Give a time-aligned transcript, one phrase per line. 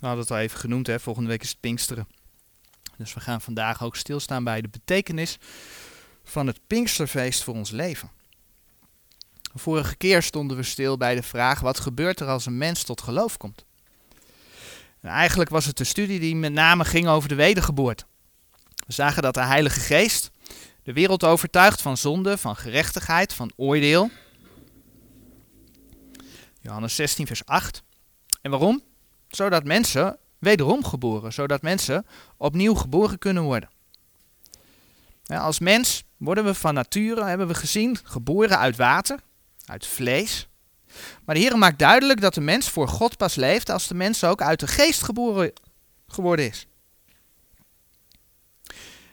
[0.00, 1.00] We hadden het al even genoemd, hè?
[1.00, 2.08] volgende week is het Pinksteren.
[2.96, 5.38] Dus we gaan vandaag ook stilstaan bij de betekenis
[6.24, 8.10] van het Pinksterfeest voor ons leven.
[9.54, 13.00] vorige keer stonden we stil bij de vraag: wat gebeurt er als een mens tot
[13.00, 13.64] geloof komt?
[15.00, 18.04] En eigenlijk was het een studie die met name ging over de wedergeboorte.
[18.86, 20.30] We zagen dat de Heilige Geest
[20.82, 24.10] de wereld overtuigt van zonde, van gerechtigheid, van oordeel.
[26.60, 27.82] Johannes 16, vers 8.
[28.42, 28.82] En waarom?
[29.30, 33.70] Zodat mensen wederom geboren, zodat mensen opnieuw geboren kunnen worden.
[35.26, 39.18] als mens worden we van nature, hebben we gezien, geboren uit water,
[39.64, 40.48] uit vlees.
[41.24, 44.24] Maar de Heer maakt duidelijk dat de mens voor God pas leeft als de mens
[44.24, 45.52] ook uit de geest geboren
[46.06, 46.66] geworden is.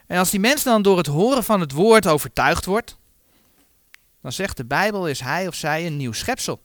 [0.07, 2.97] En als die mens dan door het horen van het woord overtuigd wordt,
[4.21, 6.61] dan zegt de Bijbel is hij of zij een nieuw schepsel.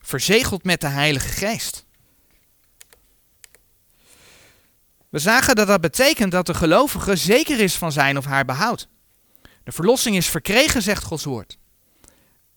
[0.00, 1.86] Verzegeld met de Heilige Geest.
[5.08, 8.88] We zagen dat dat betekent dat de gelovige zeker is van zijn of haar behoud.
[9.64, 11.58] De verlossing is verkregen, zegt Gods woord.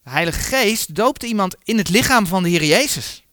[0.03, 3.23] De Heilige Geest doopt iemand in het lichaam van de Heer Jezus.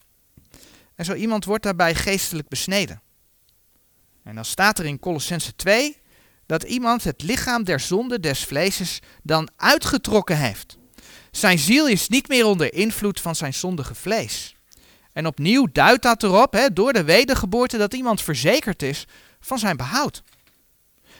[0.94, 3.02] En zo iemand wordt daarbij geestelijk besneden.
[4.24, 5.96] En dan staat er in Colossense 2
[6.46, 10.76] dat iemand het lichaam der zonde des vleeses dan uitgetrokken heeft.
[11.30, 14.56] Zijn ziel is niet meer onder invloed van zijn zondige vlees.
[15.18, 19.06] En opnieuw duidt dat erop, hè, door de wedergeboorte, dat iemand verzekerd is
[19.40, 20.22] van zijn behoud.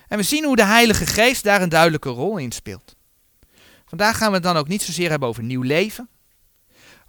[0.09, 2.97] En we zien hoe de Heilige Geest daar een duidelijke rol in speelt.
[3.87, 6.09] Vandaag gaan we het dan ook niet zozeer hebben over nieuw leven,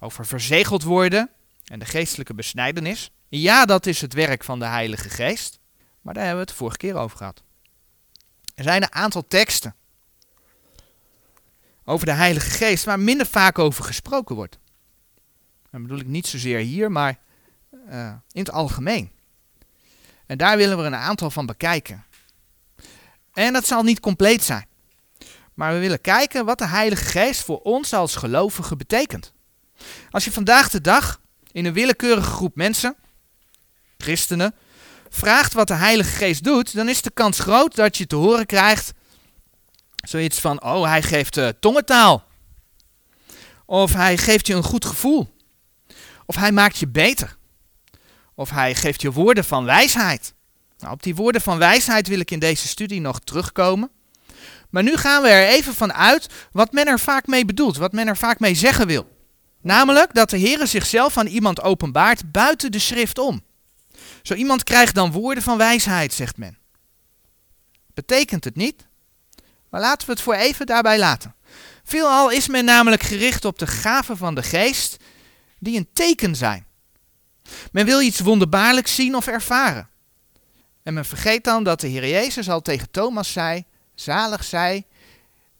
[0.00, 1.30] over verzegeld worden
[1.64, 3.10] en de geestelijke besnijdenis.
[3.28, 5.58] Ja, dat is het werk van de Heilige Geest,
[6.00, 7.42] maar daar hebben we het vorige keer over gehad.
[8.54, 9.74] Er zijn een aantal teksten
[11.84, 14.58] over de Heilige Geest waar minder vaak over gesproken wordt.
[15.70, 17.18] Dat bedoel ik niet zozeer hier, maar
[17.88, 19.10] uh, in het algemeen.
[20.26, 22.04] En daar willen we een aantal van bekijken.
[23.32, 24.66] En dat zal niet compleet zijn.
[25.54, 29.32] Maar we willen kijken wat de Heilige Geest voor ons als gelovigen betekent.
[30.10, 31.20] Als je vandaag de dag
[31.52, 32.96] in een willekeurige groep mensen,
[33.98, 34.54] christenen,
[35.08, 38.46] vraagt wat de Heilige Geest doet, dan is de kans groot dat je te horen
[38.46, 38.92] krijgt
[40.08, 42.24] zoiets van: oh, hij geeft uh, tongentaal.
[43.66, 45.38] Of hij geeft je een goed gevoel.
[46.30, 47.36] Of hij maakt je beter.
[48.34, 50.34] Of hij geeft je woorden van wijsheid.
[50.78, 53.90] Nou, op die woorden van wijsheid wil ik in deze studie nog terugkomen.
[54.68, 57.92] Maar nu gaan we er even van uit wat men er vaak mee bedoelt, wat
[57.92, 59.16] men er vaak mee zeggen wil.
[59.60, 63.42] Namelijk dat de Heer zichzelf aan iemand openbaart buiten de schrift om.
[64.22, 66.58] Zo iemand krijgt dan woorden van wijsheid, zegt men.
[67.94, 68.86] Betekent het niet?
[69.70, 71.34] Maar laten we het voor even daarbij laten.
[71.84, 74.96] Veelal is men namelijk gericht op de gaven van de geest
[75.60, 76.66] die een teken zijn.
[77.72, 79.88] Men wil iets wonderbaarlijks zien of ervaren.
[80.82, 84.86] En men vergeet dan dat de Heer Jezus al tegen Thomas zei: Zalig zij,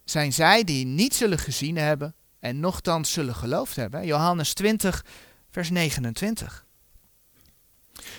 [0.05, 4.06] zijn zij die niet zullen gezien hebben en nochtans zullen geloofd hebben.
[4.06, 5.05] Johannes 20,
[5.50, 6.65] vers 29.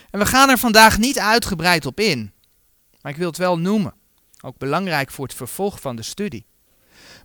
[0.10, 2.32] En we gaan er vandaag niet uitgebreid op in,
[3.02, 3.94] maar ik wil het wel noemen.
[4.42, 6.46] Ook belangrijk voor het vervolg van de studie.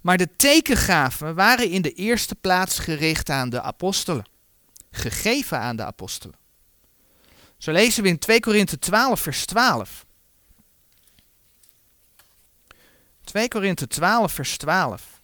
[0.03, 4.25] Maar de tekengaven waren in de eerste plaats gericht aan de apostelen
[4.97, 6.39] gegeven aan de apostelen.
[7.59, 10.07] Zo lezen we in 2 Korinthe 12, vers 12.
[13.25, 15.21] 2 Korinthe 12, vers 12.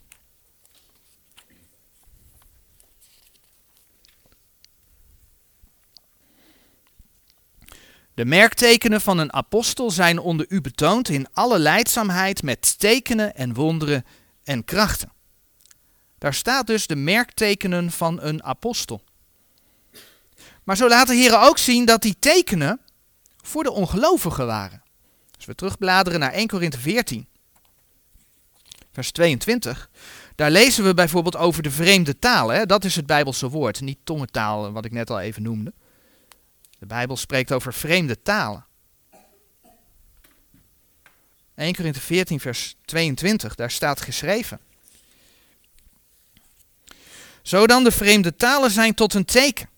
[8.15, 13.55] De merktekenen van een apostel zijn onder u betoond in alle leidzaamheid met tekenen en
[13.55, 14.05] wonderen
[14.44, 15.12] en krachten.
[16.19, 19.03] Daar staat dus de merktekenen van een apostel.
[20.65, 22.81] Maar zo laat de ook zien dat die tekenen
[23.43, 24.83] voor de ongelovigen waren.
[25.37, 27.27] Als we terugbladeren naar 1 Korinthe 14,
[28.93, 29.91] vers 22,
[30.34, 32.69] daar lezen we bijvoorbeeld over de vreemde talen.
[32.69, 35.73] Dat is het Bijbelse woord, niet tongentaal, wat ik net al even noemde.
[36.79, 38.67] De Bijbel spreekt over vreemde talen.
[41.55, 44.61] 1 Korinthe 14, vers 22, daar staat geschreven.
[47.43, 49.69] Zo dan de vreemde talen zijn tot een teken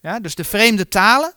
[0.00, 1.34] ja, dus de vreemde talen,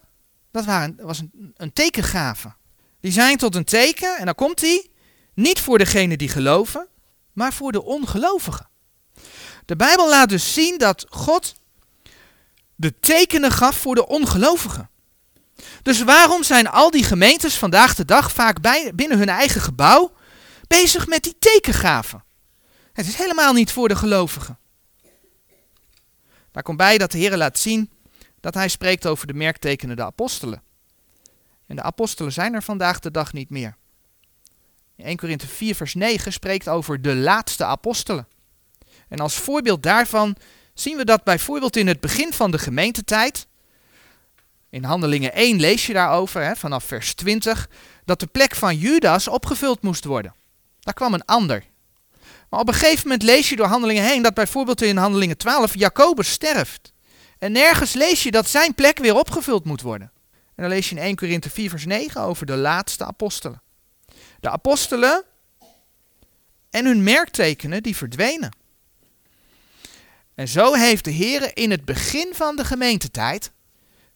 [0.51, 2.53] dat waren, was een, een tekengave.
[2.99, 4.91] Die zijn tot een teken, en dan komt die,
[5.33, 6.87] niet voor degene die geloven,
[7.33, 8.69] maar voor de ongelovigen.
[9.65, 11.53] De Bijbel laat dus zien dat God
[12.75, 14.89] de tekenen gaf voor de ongelovigen.
[15.81, 20.13] Dus waarom zijn al die gemeentes vandaag de dag vaak bij, binnen hun eigen gebouw
[20.67, 22.23] bezig met die tekengaven?
[22.93, 24.59] Het is helemaal niet voor de gelovigen.
[26.51, 27.89] Daar komt bij dat de Heer laat zien
[28.41, 30.61] dat hij spreekt over de merktekenende apostelen.
[31.67, 33.75] En de apostelen zijn er vandaag de dag niet meer.
[34.95, 38.27] In 1 Korinthe 4 vers 9 spreekt over de laatste apostelen.
[39.07, 40.35] En als voorbeeld daarvan
[40.73, 43.47] zien we dat bijvoorbeeld in het begin van de gemeentetijd,
[44.69, 47.69] in Handelingen 1 lees je daarover, hè, vanaf vers 20,
[48.05, 50.33] dat de plek van Judas opgevuld moest worden.
[50.79, 51.63] Daar kwam een ander.
[52.49, 55.75] Maar op een gegeven moment lees je door Handelingen heen dat bijvoorbeeld in Handelingen 12
[55.75, 56.93] Jacobus sterft.
[57.41, 60.11] En nergens lees je dat zijn plek weer opgevuld moet worden.
[60.31, 63.61] En dan lees je in 1 Korinthe 4 vers 9 over de laatste apostelen.
[64.39, 65.23] De apostelen
[66.69, 68.55] en hun merktekenen die verdwenen.
[70.35, 73.51] En zo heeft de Heer in het begin van de gemeentetijd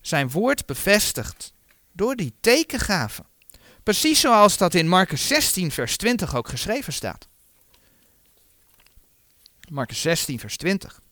[0.01, 1.53] zijn woord bevestigd
[1.91, 3.25] door die tekengaven.
[3.83, 7.27] Precies zoals dat in Marcus 16 vers 20 ook geschreven staat.
[9.69, 11.03] Marcus 16 vers 20.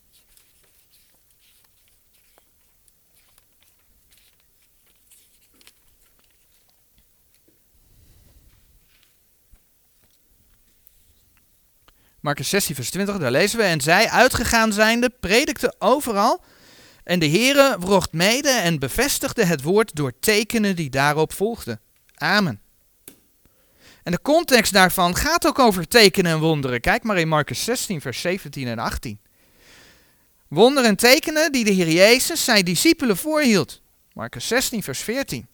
[12.23, 13.63] Marcus 16, vers 20, daar lezen we.
[13.63, 16.43] En zij, uitgegaan zijnde, predikte overal.
[17.03, 21.79] En de Heere wrocht mede en bevestigde het woord door tekenen die daarop volgden.
[22.15, 22.61] Amen.
[24.03, 26.81] En de context daarvan gaat ook over tekenen en wonderen.
[26.81, 29.19] Kijk maar in Marcus 16, vers 17 en 18.
[30.47, 33.81] Wonderen en tekenen die de Heer Jezus zijn discipelen voorhield.
[34.13, 35.47] Marcus 16, vers 14.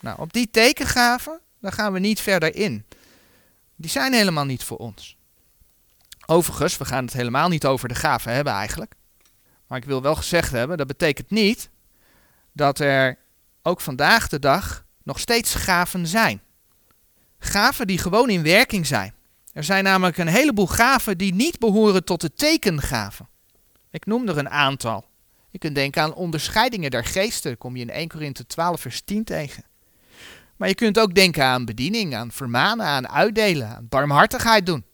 [0.00, 2.84] Nou, op die tekengaven, daar gaan we niet verder in.
[3.76, 5.17] Die zijn helemaal niet voor ons.
[6.30, 8.94] Overigens, we gaan het helemaal niet over de gaven hebben eigenlijk.
[9.66, 11.70] Maar ik wil wel gezegd hebben, dat betekent niet
[12.52, 13.18] dat er
[13.62, 16.40] ook vandaag de dag nog steeds gaven zijn.
[17.38, 19.14] Gaven die gewoon in werking zijn.
[19.52, 23.28] Er zijn namelijk een heleboel gaven die niet behoren tot de tekengaven.
[23.90, 25.04] Ik noem er een aantal.
[25.50, 27.58] Je kunt denken aan onderscheidingen der geesten.
[27.58, 29.64] Kom je in 1 Korinthe 12 vers 10 tegen.
[30.56, 34.84] Maar je kunt ook denken aan bediening, aan vermanen, aan uitdelen, aan barmhartigheid doen.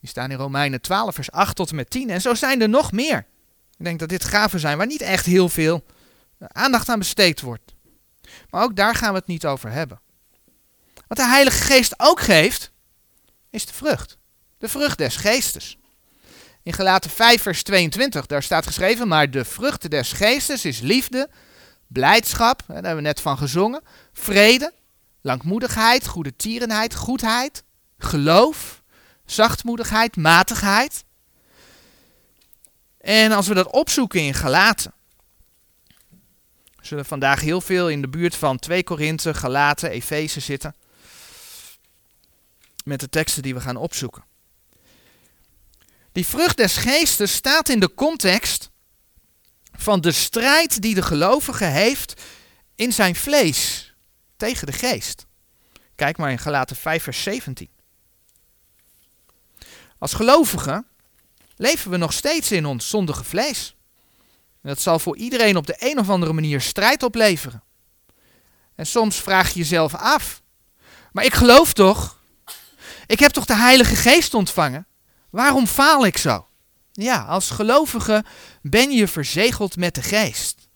[0.00, 2.10] Die staan in Romeinen 12, vers 8 tot en met 10.
[2.10, 3.26] En zo zijn er nog meer.
[3.78, 5.84] Ik denk dat dit gaven zijn waar niet echt heel veel
[6.38, 7.74] aandacht aan besteed wordt.
[8.50, 10.00] Maar ook daar gaan we het niet over hebben.
[11.08, 12.70] Wat de Heilige Geest ook geeft,
[13.50, 14.18] is de vrucht.
[14.58, 15.78] De vrucht des geestes.
[16.62, 21.30] In Galaten 5, vers 22, daar staat geschreven, maar de vrucht des geestes is liefde,
[21.86, 24.72] blijdschap, daar hebben we net van gezongen, vrede,
[25.20, 27.62] langmoedigheid, goede tierenheid, goedheid,
[27.98, 28.77] geloof,
[29.32, 31.04] zachtmoedigheid, matigheid.
[33.00, 34.92] En als we dat opzoeken in Galaten,
[36.80, 40.74] zullen vandaag heel veel in de buurt van 2 Korinthe, Galaten, Efeze zitten.
[42.84, 44.24] Met de teksten die we gaan opzoeken.
[46.12, 48.70] Die vrucht des geestes staat in de context
[49.72, 52.22] van de strijd die de gelovige heeft
[52.74, 53.94] in zijn vlees
[54.36, 55.26] tegen de geest.
[55.94, 57.68] Kijk maar in Galaten 5 vers 17.
[59.98, 60.86] Als gelovigen
[61.56, 63.76] leven we nog steeds in ons zondige vlees.
[64.62, 67.62] En dat zal voor iedereen op de een of andere manier strijd opleveren.
[68.74, 70.42] En soms vraag je jezelf af:
[71.12, 72.20] maar ik geloof toch?
[73.06, 74.86] Ik heb toch de Heilige Geest ontvangen?
[75.30, 76.46] Waarom faal ik zo?
[76.92, 78.24] Ja, als gelovige
[78.62, 80.68] ben je verzegeld met de Geest.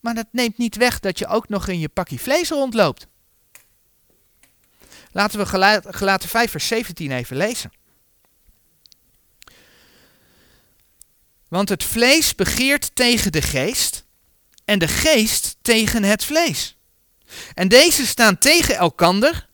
[0.00, 3.06] Maar dat neemt niet weg dat je ook nog in je pakje vlees rondloopt.
[5.12, 5.46] Laten we
[5.92, 7.70] gelaten 5 vers 17 even lezen.
[11.48, 14.04] Want het vlees begeert tegen de geest
[14.64, 16.76] en de geest tegen het vlees.
[17.54, 19.48] En deze staan tegen elkander,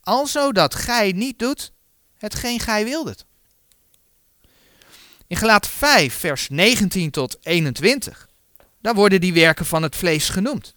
[0.00, 1.72] alzo dat gij niet doet
[2.16, 3.24] hetgeen gij wildet.
[5.26, 8.28] In Gelaat 5, vers 19 tot 21,
[8.80, 10.74] daar worden die werken van het vlees genoemd.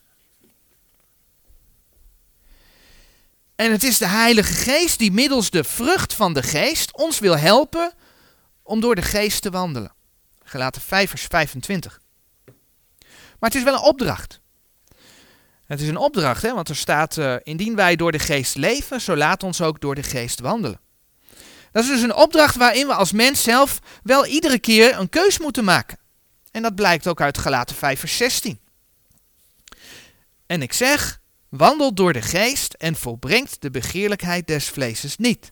[3.56, 7.38] En het is de Heilige Geest die middels de vrucht van de Geest ons wil
[7.38, 7.94] helpen
[8.64, 9.97] om door de Geest te wandelen.
[10.50, 12.00] Gelaten 5 vers 25.
[13.40, 14.40] Maar het is wel een opdracht.
[15.66, 19.02] Het is een opdracht, hè, want er staat, uh, indien wij door de geest leven,
[19.02, 20.80] zo laat ons ook door de geest wandelen.
[21.72, 25.40] Dat is dus een opdracht waarin we als mens zelf wel iedere keer een keus
[25.40, 25.98] moeten maken.
[26.52, 28.60] En dat blijkt ook uit Gelaten 5 vers 16.
[30.46, 35.52] En ik zeg, wandel door de geest en volbrengt de begeerlijkheid des vleeses niet.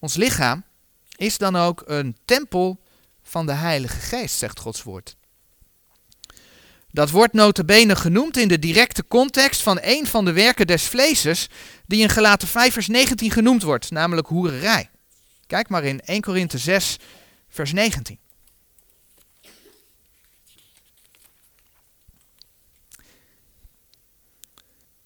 [0.00, 0.64] Ons lichaam
[1.22, 2.80] is dan ook een tempel
[3.22, 5.16] van de Heilige Geest, zegt Gods woord.
[6.90, 11.48] Dat wordt notabene genoemd in de directe context van een van de werken des vleeses
[11.86, 14.90] die in Gelaten 5 vers 19 genoemd wordt, namelijk hoererij.
[15.46, 16.96] Kijk maar in 1 Korinthe 6
[17.48, 18.18] vers 19.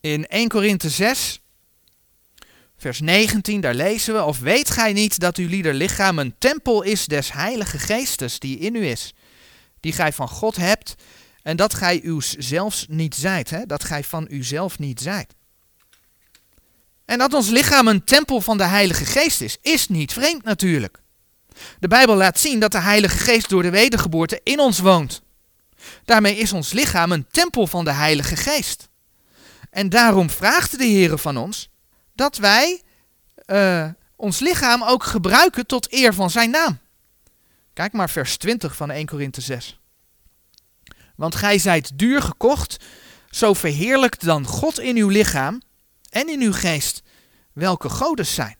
[0.01, 1.41] In 1 Korinthe 6
[2.87, 6.83] vers 19, daar lezen we: Of weet gij niet dat uw lieder lichaam een tempel
[6.83, 9.15] is des Heilige Geestes die in u is,
[9.81, 10.95] die gij van God hebt,
[11.43, 13.67] en dat gij uw zelfs niet zijt, hè?
[13.67, 15.35] dat gij van uzelf niet zijt.
[17.05, 20.99] En dat ons lichaam een tempel van de Heilige Geest is, is niet vreemd natuurlijk.
[21.79, 25.23] De Bijbel laat zien dat de Heilige Geest door de wedergeboorte in ons woont.
[26.05, 28.89] Daarmee is ons lichaam een tempel van de Heilige Geest.
[29.71, 31.69] En daarom vraagt de Heer van ons
[32.17, 32.83] dat wij
[33.47, 36.79] uh, ons lichaam ook gebruiken tot eer van zijn naam.
[37.73, 39.81] Kijk maar vers 20 van 1 Korinthe 6.
[41.17, 42.85] Want gij zijt duur gekocht,
[43.31, 45.63] zo verheerlijkt dan God in uw lichaam
[46.11, 47.03] en in uw geest,
[47.53, 48.57] welke godes zijn.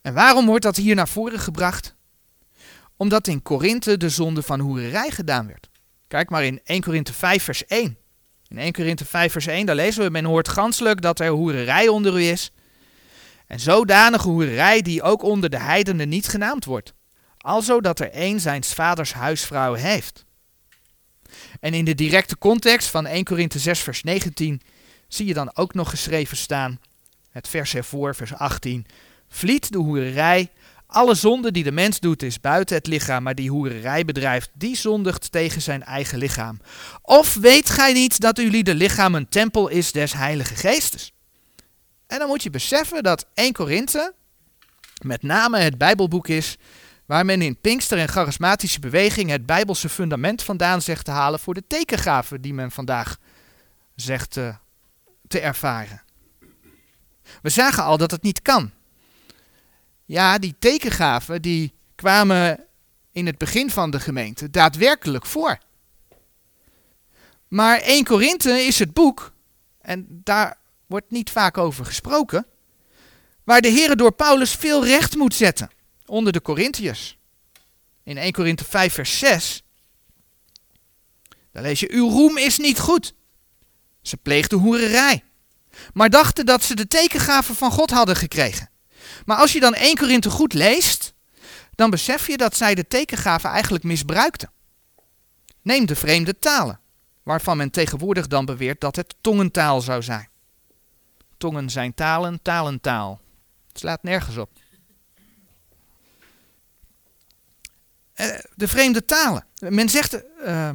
[0.00, 1.94] En waarom wordt dat hier naar voren gebracht?
[2.96, 5.70] Omdat in Korinthe de zonde van hoererij gedaan werd.
[6.08, 7.98] Kijk maar in 1 Korinthe 5 vers 1.
[8.52, 11.88] In 1 Korinthe 5 vers 1, daar lezen we, men hoort ganselijk dat er hoererij
[11.88, 12.50] onder u is.
[13.46, 16.92] En zodanige hoererij die ook onder de heidenen niet genaamd wordt.
[17.38, 20.24] Alzo dat er een zijn vaders huisvrouw heeft.
[21.60, 24.60] En in de directe context van 1 Korinthe 6 vers 19
[25.08, 26.80] zie je dan ook nog geschreven staan,
[27.30, 28.86] het vers ervoor, vers 18.
[29.28, 30.50] Vliet de hoererij,
[30.92, 34.76] alle zonde die de mens doet is buiten het lichaam, maar die hoererij bedrijft, die
[34.76, 36.60] zondigt tegen zijn eigen lichaam.
[37.02, 41.12] Of weet gij niet dat jullie de lichaam een tempel is des heilige geestes?
[42.06, 44.14] En dan moet je beseffen dat 1 Korinthe
[45.02, 46.56] met name het Bijbelboek is
[47.06, 51.54] waar men in Pinkster en charismatische beweging het Bijbelse fundament vandaan zegt te halen voor
[51.54, 53.16] de tekengaven die men vandaag
[53.94, 54.54] zegt te,
[55.28, 56.02] te ervaren.
[57.42, 58.70] We zagen al dat het niet kan.
[60.12, 62.66] Ja, die tekengaven die kwamen
[63.12, 65.58] in het begin van de gemeente daadwerkelijk voor.
[67.48, 69.32] Maar 1 Korinthe is het boek,
[69.80, 72.46] en daar wordt niet vaak over gesproken,
[73.44, 75.70] waar de Heer door Paulus veel recht moet zetten
[76.06, 77.18] onder de Corinthiërs.
[78.02, 79.62] In 1 Korinthe 5 vers 6,
[81.52, 83.14] daar lees je, uw roem is niet goed.
[84.02, 85.24] Ze pleegden hoererij,
[85.92, 88.70] maar dachten dat ze de tekengaven van God hadden gekregen.
[89.24, 91.14] Maar als je dan 1 Korinthe goed leest,
[91.74, 94.50] dan besef je dat zij de tekengaven eigenlijk misbruikten.
[95.62, 96.80] Neem de vreemde talen,
[97.22, 100.28] waarvan men tegenwoordig dan beweert dat het tongentaal zou zijn.
[101.36, 103.20] Tongen zijn talen, talentaal.
[103.68, 104.50] Het slaat nergens op.
[108.12, 109.46] Eh, de vreemde talen.
[109.58, 110.70] Men zegt uh,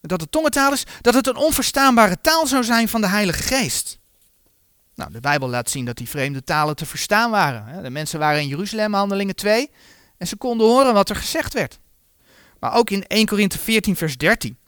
[0.00, 3.98] dat het tongentaal is, dat het een onverstaanbare taal zou zijn van de Heilige Geest.
[4.98, 7.82] Nou, de Bijbel laat zien dat die vreemde talen te verstaan waren.
[7.82, 9.70] De mensen waren in Jeruzalem, handelingen 2,
[10.16, 11.78] en ze konden horen wat er gezegd werd.
[12.60, 14.58] Maar ook in 1 Korinthe 14, vers 13,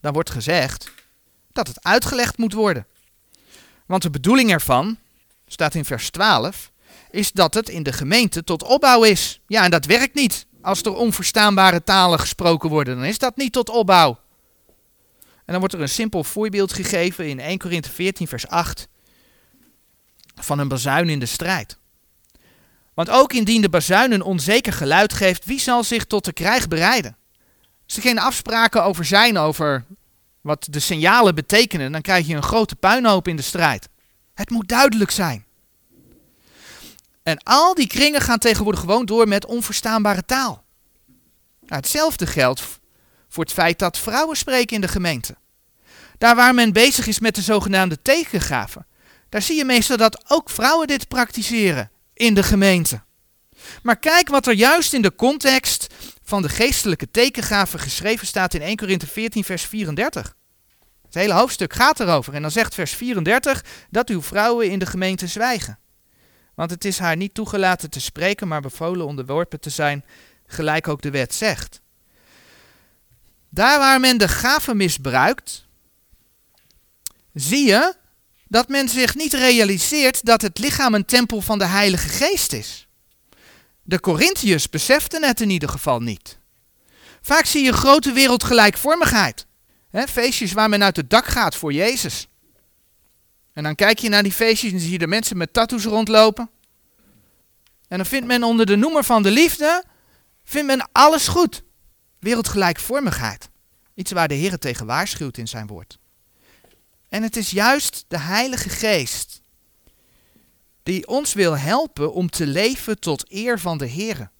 [0.00, 0.90] dan wordt gezegd
[1.52, 2.86] dat het uitgelegd moet worden.
[3.86, 4.98] Want de bedoeling ervan,
[5.46, 6.70] staat in vers 12,
[7.10, 9.40] is dat het in de gemeente tot opbouw is.
[9.46, 10.46] Ja, en dat werkt niet.
[10.62, 14.18] Als er onverstaanbare talen gesproken worden, dan is dat niet tot opbouw.
[15.16, 18.88] En dan wordt er een simpel voorbeeld gegeven in 1 Korinthe 14, vers 8
[20.34, 21.78] van een bazuin in de strijd.
[22.94, 26.68] Want ook indien de bazuin een onzeker geluid geeft, wie zal zich tot de krijg
[26.68, 27.16] bereiden?
[27.86, 29.84] Als er geen afspraken over zijn over
[30.40, 33.88] wat de signalen betekenen, dan krijg je een grote puinhoop in de strijd.
[34.34, 35.44] Het moet duidelijk zijn.
[37.22, 40.64] En al die kringen gaan tegenwoordig gewoon door met onverstaanbare taal.
[41.60, 42.62] Nou, hetzelfde geldt
[43.28, 45.36] voor het feit dat vrouwen spreken in de gemeente.
[46.18, 48.86] Daar waar men bezig is met de zogenaamde tegengaven,
[49.34, 53.02] daar zie je meestal dat ook vrouwen dit praktiseren in de gemeente.
[53.82, 58.62] Maar kijk wat er juist in de context van de geestelijke tekengaven geschreven staat in
[58.62, 60.36] 1 Korinthe 14, vers 34.
[61.04, 62.34] Het hele hoofdstuk gaat erover.
[62.34, 65.78] En dan zegt vers 34 dat uw vrouwen in de gemeente zwijgen.
[66.54, 70.04] Want het is haar niet toegelaten te spreken, maar bevolen onderworpen te zijn,
[70.46, 71.80] gelijk ook de wet zegt.
[73.48, 75.66] Daar waar men de gaven misbruikt,
[77.32, 78.02] zie je
[78.48, 82.86] dat men zich niet realiseert dat het lichaam een tempel van de Heilige Geest is.
[83.82, 86.38] De Corinthiërs beseften het in ieder geval niet.
[87.22, 89.46] Vaak zie je grote wereldgelijkvormigheid.
[89.90, 92.28] He, feestjes waar men uit het dak gaat voor Jezus.
[93.52, 96.50] En dan kijk je naar die feestjes en zie je de mensen met tattoos rondlopen.
[97.88, 99.84] En dan vindt men onder de noemer van de liefde,
[100.44, 101.62] vindt men alles goed.
[102.18, 103.48] Wereldgelijkvormigheid.
[103.94, 105.98] Iets waar de Heer tegen waarschuwt in zijn woord.
[107.14, 109.40] En het is juist de Heilige Geest
[110.82, 114.30] die ons wil helpen om te leven tot eer van de Heer.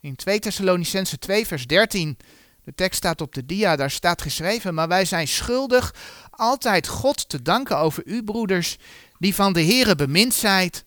[0.00, 2.18] In 2 Thessalonicense 2 vers 13,
[2.64, 5.94] De tekst staat op de dia, daar staat geschreven, maar wij zijn schuldig
[6.30, 8.76] altijd God te danken over u, broeders,
[9.18, 10.84] die van de Heere bemind zijt,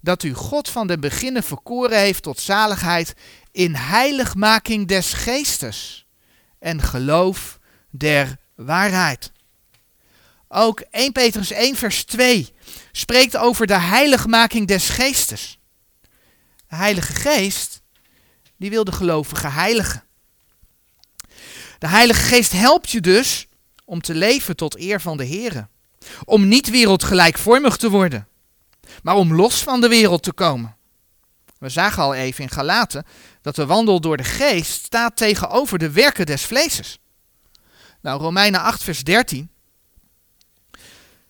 [0.00, 3.14] dat u God van den beginnen verkoren heeft tot zaligheid
[3.52, 6.06] in heiligmaking des geestes
[6.58, 7.58] en geloof
[7.90, 9.32] der waarheid.
[10.52, 12.52] Ook 1 Petrus 1 vers 2
[12.92, 15.58] spreekt over de heiligmaking des geestes.
[16.68, 17.82] De Heilige Geest,
[18.56, 20.04] die wil de gelovige heiligen.
[21.78, 23.46] De Heilige Geest helpt je dus
[23.84, 25.68] om te leven tot eer van de Here.
[26.24, 28.28] Om niet wereldgelijkvormig te worden,
[29.02, 30.76] maar om los van de wereld te komen.
[31.58, 33.04] We zagen al even in Galaten
[33.42, 36.98] dat de wandel door de geest staat tegenover de werken des vleeses.
[38.02, 39.50] Nou, Romeinen 8 vers 13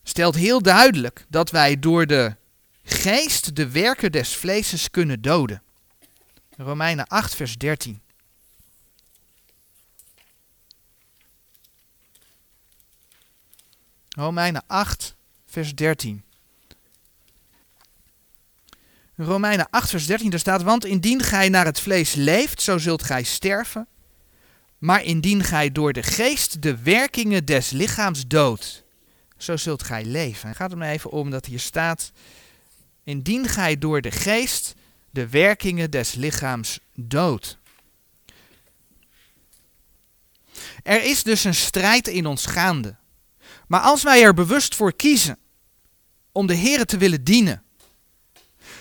[0.02, 2.37] stelt heel duidelijk dat wij door de
[2.83, 5.62] geest de werken des vleeses kunnen doden.
[6.57, 8.00] Romeinen 8 vers 13.
[14.09, 15.14] Romeinen 8
[15.47, 16.25] vers 13.
[19.25, 23.02] Romeinen 8, vers 13, daar staat, want indien gij naar het vlees leeft, zo zult
[23.02, 23.87] gij sterven.
[24.78, 28.85] Maar indien gij door de geest de werkingen des lichaams doodt,
[29.42, 30.49] zo zult gij leven.
[30.49, 32.12] Het gaat er maar even om dat hier staat,
[33.04, 34.75] indien gij door de geest
[35.11, 37.59] de werkingen des lichaams doodt.
[40.82, 42.97] Er is dus een strijd in ons gaande.
[43.66, 45.38] Maar als wij er bewust voor kiezen
[46.32, 47.62] om de Heer te willen dienen,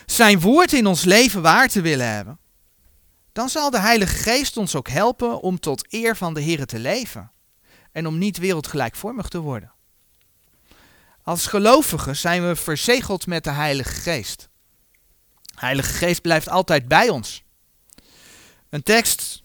[0.06, 2.39] zijn woord in ons leven waar te willen hebben,
[3.32, 6.80] dan zal de Heilige Geest ons ook helpen om tot eer van de Heer te
[6.80, 7.32] leven
[7.92, 9.74] en om niet wereldgelijkvormig te worden.
[11.29, 14.50] Als gelovigen zijn we verzegeld met de Heilige Geest.
[15.41, 17.43] De Heilige Geest blijft altijd bij ons.
[18.69, 19.43] Een tekst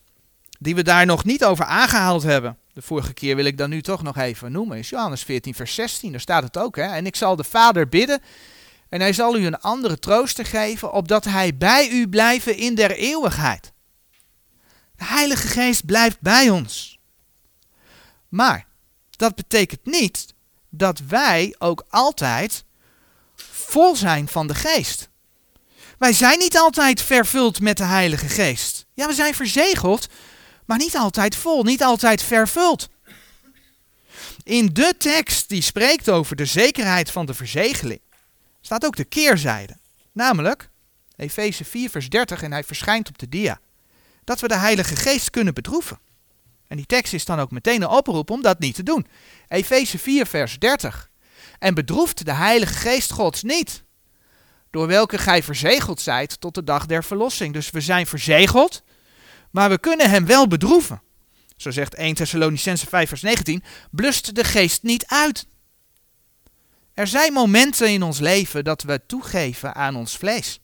[0.58, 3.82] die we daar nog niet over aangehaald hebben, de vorige keer wil ik dan nu
[3.82, 6.10] toch nog even noemen, is Johannes 14, vers 16.
[6.10, 6.76] Daar staat het ook.
[6.76, 6.82] Hè?
[6.82, 8.20] En ik zal de Vader bidden
[8.88, 12.90] en hij zal u een andere trooster geven, opdat hij bij u blijven in der
[12.90, 13.73] eeuwigheid.
[14.97, 16.99] De Heilige Geest blijft bij ons.
[18.28, 18.66] Maar
[19.10, 20.33] dat betekent niet
[20.76, 22.65] dat wij ook altijd
[23.37, 25.08] vol zijn van de Geest.
[25.99, 28.87] Wij zijn niet altijd vervuld met de Heilige Geest.
[28.95, 30.08] Ja, we zijn verzegeld,
[30.67, 32.89] maar niet altijd vol, niet altijd vervuld.
[34.43, 38.00] In de tekst die spreekt over de zekerheid van de verzegeling,
[38.60, 39.76] staat ook de keerzijde.
[40.13, 40.71] Namelijk,
[41.17, 43.60] Efeze 4 vers 30 en hij verschijnt op de dia.
[44.25, 45.99] Dat we de Heilige Geest kunnen bedroeven.
[46.75, 49.06] En die tekst is dan ook meteen een oproep om dat niet te doen.
[49.49, 51.10] Efeze 4 vers 30.
[51.58, 53.84] En bedroeft de Heilige Geest Gods niet,
[54.71, 57.52] door welke gij verzegeld zijt tot de dag der verlossing.
[57.52, 58.82] Dus we zijn verzegeld,
[59.50, 61.02] maar we kunnen hem wel bedroeven.
[61.56, 65.47] Zo zegt 1 Thessalonicense 5 vers 19, blust de geest niet uit.
[66.95, 70.60] Er zijn momenten in ons leven dat we toegeven aan ons vlees.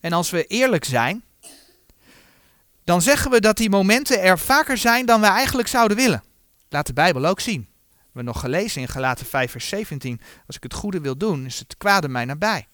[0.00, 1.24] En als we eerlijk zijn,
[2.86, 6.22] dan zeggen we dat die momenten er vaker zijn dan we eigenlijk zouden willen.
[6.68, 7.68] Laat de Bijbel ook zien.
[7.90, 10.20] We hebben nog gelezen in Galaten 5 vers 17.
[10.46, 12.66] Als ik het goede wil doen, is het kwade mij nabij.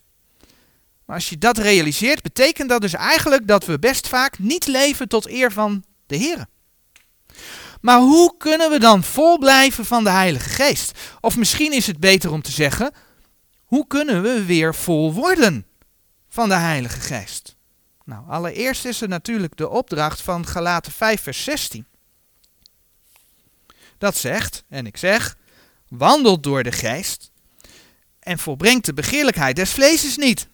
[1.04, 5.08] Maar als je dat realiseert, betekent dat dus eigenlijk dat we best vaak niet leven
[5.08, 6.46] tot eer van de Heer.
[7.80, 10.98] Maar hoe kunnen we dan vol blijven van de Heilige Geest?
[11.20, 12.92] Of misschien is het beter om te zeggen,
[13.64, 15.66] hoe kunnen we weer vol worden
[16.28, 17.56] van de Heilige Geest?
[18.04, 21.86] Nou, allereerst is er natuurlijk de opdracht van Galaten 5 vers 16.
[23.98, 25.36] Dat zegt, en ik zeg,
[25.88, 27.30] wandelt door de geest
[28.18, 30.48] en volbrengt de begeerlijkheid des vleeses niet.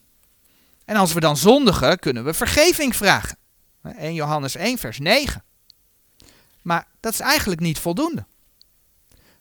[0.85, 3.37] En als we dan zondigen, kunnen we vergeving vragen.
[3.83, 5.45] 1 Johannes 1 vers 9.
[6.63, 8.27] Maar dat is eigenlijk niet voldoende.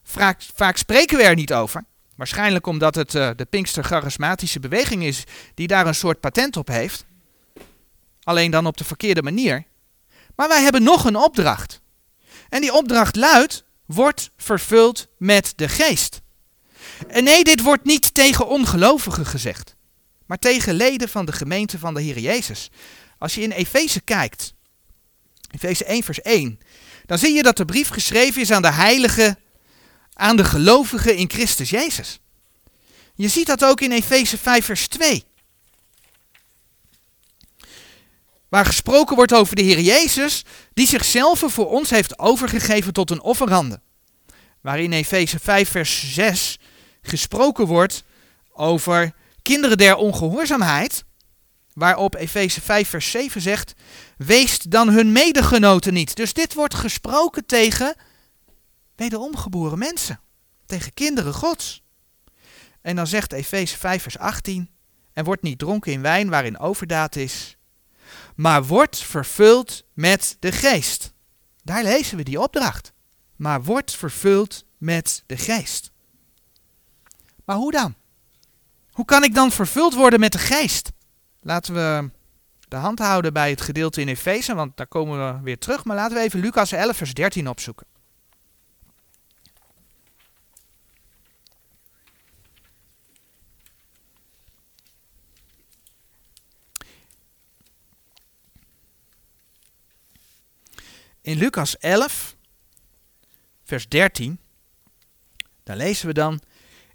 [0.04, 1.86] Vaak, vaak spreken we er niet over.
[2.16, 6.68] Waarschijnlijk omdat het uh, de Pinkster charismatische beweging is die daar een soort patent op
[6.68, 7.06] heeft.
[8.28, 9.66] Alleen dan op de verkeerde manier.
[10.36, 11.82] Maar wij hebben nog een opdracht.
[12.50, 16.22] En die opdracht luidt: wordt vervuld met de geest.
[17.08, 19.76] En nee, dit wordt niet tegen ongelovigen gezegd,
[20.26, 22.70] maar tegen leden van de gemeente van de Heer Jezus.
[23.18, 24.54] Als je in Efeze kijkt,
[25.52, 26.60] Efeze 1 vers 1,
[27.06, 29.40] dan zie je dat de brief geschreven is aan de heiligen,
[30.14, 32.20] aan de gelovigen in Christus Jezus.
[33.16, 35.27] Je ziet dat ook in Efeze 5 vers 2.
[38.50, 43.22] Waar gesproken wordt over de Heer Jezus, die zichzelf voor ons heeft overgegeven tot een
[43.22, 43.82] offerande.
[44.62, 46.60] Waar in Efeze 5 vers 6
[47.02, 48.04] gesproken wordt
[48.54, 51.06] over kinderen der ongehoorzaamheid.
[51.74, 53.74] Waarop Efeze 5 vers 7 zegt,
[54.18, 56.16] wees dan hun medegenoten niet.
[56.16, 57.96] Dus dit wordt gesproken tegen
[58.96, 60.20] wederom geboren mensen,
[60.66, 61.84] tegen kinderen gods.
[62.82, 64.70] En dan zegt Efeze 5 vers 18,
[65.14, 67.57] en wordt niet dronken in wijn waarin overdaad is,
[68.38, 71.14] maar wordt vervuld met de geest.
[71.64, 72.94] Daar lezen we die opdracht.
[73.36, 75.92] Maar wordt vervuld met de geest.
[77.46, 77.96] Maar hoe dan?
[78.92, 80.92] Hoe kan ik dan vervuld worden met de geest?
[81.42, 82.10] Laten we
[82.68, 85.84] de hand houden bij het gedeelte in Efeze, want daar komen we weer terug.
[85.84, 87.88] Maar laten we even Lucas 11, vers 13 opzoeken.
[101.28, 102.36] In Lucas 11,
[103.64, 104.40] vers 13,
[105.64, 106.42] daar lezen we dan: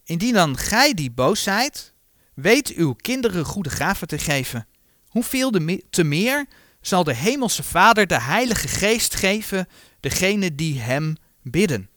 [0.05, 1.93] Indien dan gij die boos zijt,
[2.35, 4.67] weet uw kinderen goede gaven te geven,
[5.07, 5.51] hoeveel
[5.91, 6.47] te meer
[6.81, 9.69] zal de Hemelse Vader de Heilige Geest geven
[10.01, 11.91] degene die hem bidden.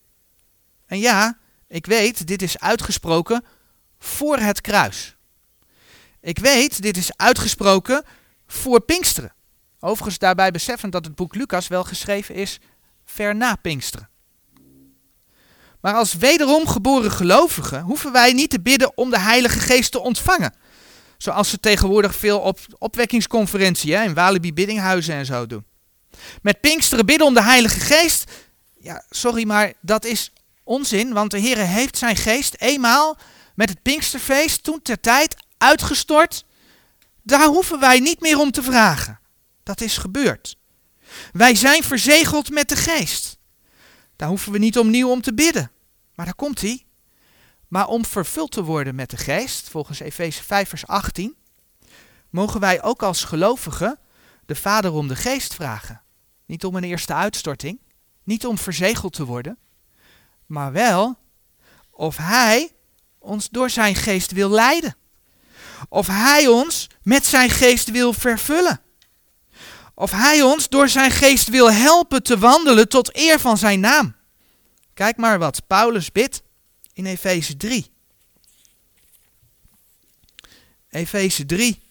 [0.85, 3.45] En ja, ik weet, dit is uitgesproken
[3.99, 5.15] voor het kruis.
[6.21, 8.03] Ik weet, dit is uitgesproken
[8.47, 9.34] voor Pinksteren.
[9.85, 12.59] Overigens daarbij beseffen dat het boek Lucas wel geschreven is
[13.05, 14.09] ver na Pinksteren.
[15.81, 19.99] Maar als wederom geboren gelovigen hoeven wij niet te bidden om de Heilige Geest te
[19.99, 20.55] ontvangen.
[21.17, 25.65] Zoals ze tegenwoordig veel op opwekkingsconferenties in Walibi Biddinghuizen en zo doen.
[26.41, 28.31] Met Pinksteren bidden om de Heilige Geest.
[28.79, 30.31] Ja, sorry, maar dat is
[30.63, 33.17] onzin, want de Heer heeft zijn geest eenmaal
[33.55, 36.45] met het Pinksterfeest toen ter tijd uitgestort.
[37.23, 39.19] Daar hoeven wij niet meer om te vragen.
[39.65, 40.57] Dat is gebeurd.
[41.31, 43.37] Wij zijn verzegeld met de geest.
[44.15, 45.71] Daar hoeven we niet opnieuw om te bidden.
[46.15, 46.85] Maar daar komt hij.
[47.67, 51.35] Maar om vervuld te worden met de geest, volgens Efeze 5 vers 18,
[52.29, 53.99] mogen wij ook als gelovigen
[54.45, 56.01] de Vader om de geest vragen.
[56.45, 57.79] Niet om een eerste uitstorting,
[58.23, 59.57] niet om verzegeld te worden,
[60.45, 61.17] maar wel
[61.91, 62.71] of Hij
[63.19, 64.95] ons door zijn geest wil leiden.
[65.89, 68.83] Of Hij ons met zijn geest wil vervullen.
[69.95, 74.15] Of Hij ons door zijn geest wil helpen te wandelen tot eer van zijn naam.
[74.93, 76.43] Kijk maar wat Paulus bidt
[76.93, 77.93] in Efeze 3.
[80.89, 81.81] Efeze 3,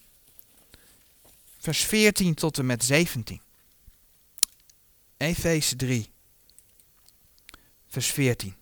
[1.59, 3.41] vers 14 tot en met 17.
[5.17, 6.11] Efeze 3,
[7.89, 8.57] vers 14.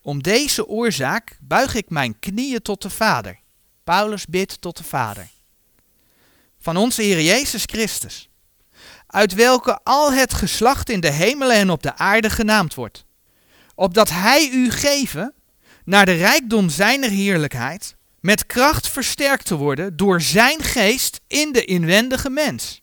[0.00, 3.40] Om deze oorzaak buig ik mijn knieën tot de Vader.
[3.84, 5.28] Paulus bidt tot de Vader.
[6.58, 8.28] Van onze Heer Jezus Christus.
[9.06, 13.06] Uit welke al het geslacht in de hemelen en op de aarde genaamd wordt
[13.76, 15.34] opdat hij u geven
[15.84, 21.64] naar de rijkdom zijner heerlijkheid, met kracht versterkt te worden door zijn geest in de
[21.64, 22.82] inwendige mens.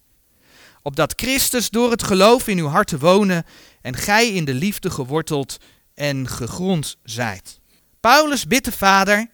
[0.82, 3.46] Opdat Christus door het geloof in uw harten wonen
[3.82, 5.58] en gij in de liefde geworteld
[5.94, 7.60] en gegrond zijt.
[8.00, 9.28] Paulus bidt de Vader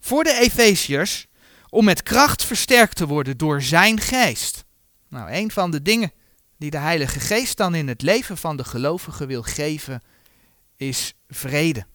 [0.00, 1.26] voor de Efeziërs
[1.68, 4.64] om met kracht versterkt te worden door zijn geest.
[5.08, 6.12] Nou, een van de dingen
[6.56, 10.02] die de Heilige Geest dan in het leven van de gelovigen wil geven,
[10.76, 11.86] is vrede.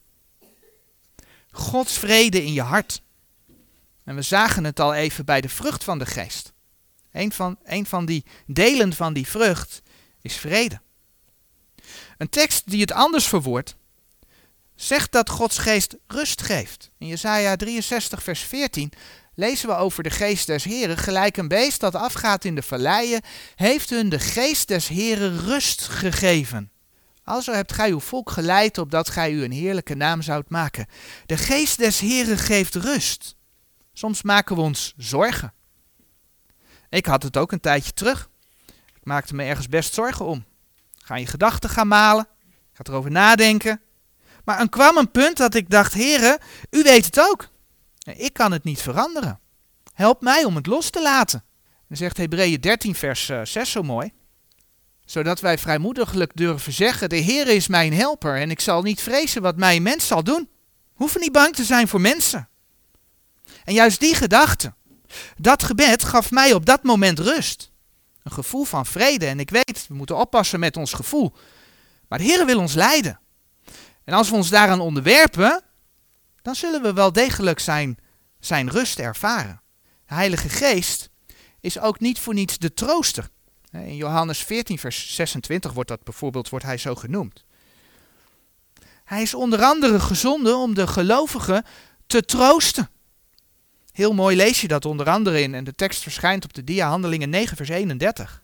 [1.52, 3.02] Gods vrede in je hart.
[4.04, 6.54] En we zagen het al even bij de vrucht van de geest.
[7.12, 9.82] Een van, een van die delen van die vrucht
[10.22, 10.82] is vrede.
[12.18, 13.76] Een tekst die het anders verwoordt,
[14.76, 16.92] zegt dat Gods geest rust geeft.
[16.98, 18.92] In Jesaja 63 vers 14
[19.42, 20.98] lezen we over de geest des Heren.
[20.98, 23.22] Gelijk een beest dat afgaat in de valleien,
[23.56, 26.72] heeft hun de geest des Heren rust gegeven.
[27.24, 30.86] Alzo hebt gij uw volk geleid opdat gij u een heerlijke naam zoudt maken.
[31.26, 33.36] De geest des Heren geeft rust.
[33.94, 35.54] Soms maken we ons zorgen.
[36.90, 38.30] Ik had het ook een tijdje terug.
[38.96, 40.46] Ik maakte me ergens best zorgen om.
[40.98, 42.28] Ga je gedachten gaan malen.
[42.74, 43.82] Ga erover nadenken.
[44.46, 47.50] Maar er kwam een punt dat ik dacht, heren, u weet het ook.
[48.04, 49.40] Ik kan het niet veranderen.
[49.94, 51.44] Help mij om het los te laten.
[51.88, 54.12] Dan zegt Hebreeën 13 vers 6 eh, zo mooi
[55.12, 59.42] zodat wij vrijmoediglijk durven zeggen: De Heer is mijn helper en ik zal niet vrezen
[59.42, 60.50] wat mij een mens zal doen.
[60.94, 62.50] Hoeven niet bang te zijn voor mensen.
[63.64, 64.74] En juist die gedachte,
[65.38, 67.72] dat gebed gaf mij op dat moment rust.
[68.24, 69.26] Een gevoel van vrede.
[69.26, 71.34] En ik weet, we moeten oppassen met ons gevoel.
[72.08, 73.20] Maar de Heer wil ons leiden.
[74.04, 75.64] En als we ons daaraan onderwerpen,
[76.42, 77.60] dan zullen we wel degelijk
[78.40, 79.62] zijn, rust ervaren.
[80.06, 81.10] De Heilige Geest
[81.60, 83.30] is ook niet voor niets de trooster.
[83.72, 87.44] In Johannes 14, vers 26 wordt dat bijvoorbeeld wordt hij zo genoemd.
[89.04, 91.66] Hij is onder andere gezonden om de gelovigen
[92.08, 92.90] te troosten.
[93.92, 96.90] Heel mooi lees je dat onder andere in, en de tekst verschijnt op de dia
[96.90, 98.44] Handelingen 9, vers 31.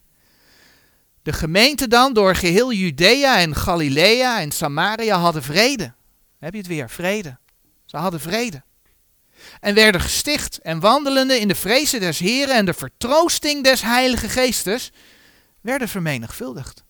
[1.22, 5.94] De gemeente dan door geheel Judea en Galilea en Samaria hadden vrede.
[6.40, 7.38] Heb je het weer, vrede.
[7.88, 8.64] Ze hadden vrede.
[9.60, 14.30] En werden gesticht en wandelende in de vrezen des Heren en de vertroosting des Heilige
[14.30, 14.92] Geestes
[15.62, 16.84] werden vermenigvuldigd.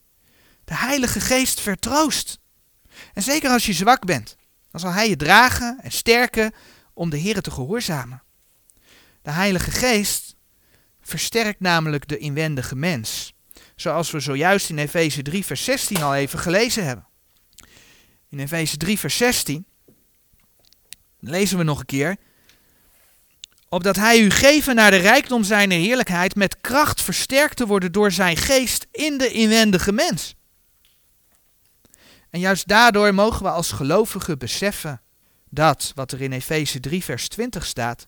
[0.63, 2.39] De Heilige Geest vertroost.
[3.13, 4.35] En zeker als je zwak bent,
[4.71, 6.53] dan zal Hij je dragen en sterken
[6.93, 8.23] om de Heer te gehoorzamen.
[9.21, 10.35] De Heilige Geest
[11.01, 13.33] versterkt namelijk de inwendige mens.
[13.75, 17.07] Zoals we zojuist in Efeze 3, vers 16 al even gelezen hebben.
[18.29, 19.65] In Efeze 3, vers 16
[21.19, 22.17] lezen we nog een keer.
[23.69, 28.11] Opdat hij u geven naar de rijkdom zijn heerlijkheid met kracht versterkt te worden door
[28.11, 30.35] zijn geest in de inwendige mens.
[32.29, 35.01] En juist daardoor mogen we als gelovigen beseffen
[35.49, 38.07] dat, wat er in Efeze 3, vers 20 staat,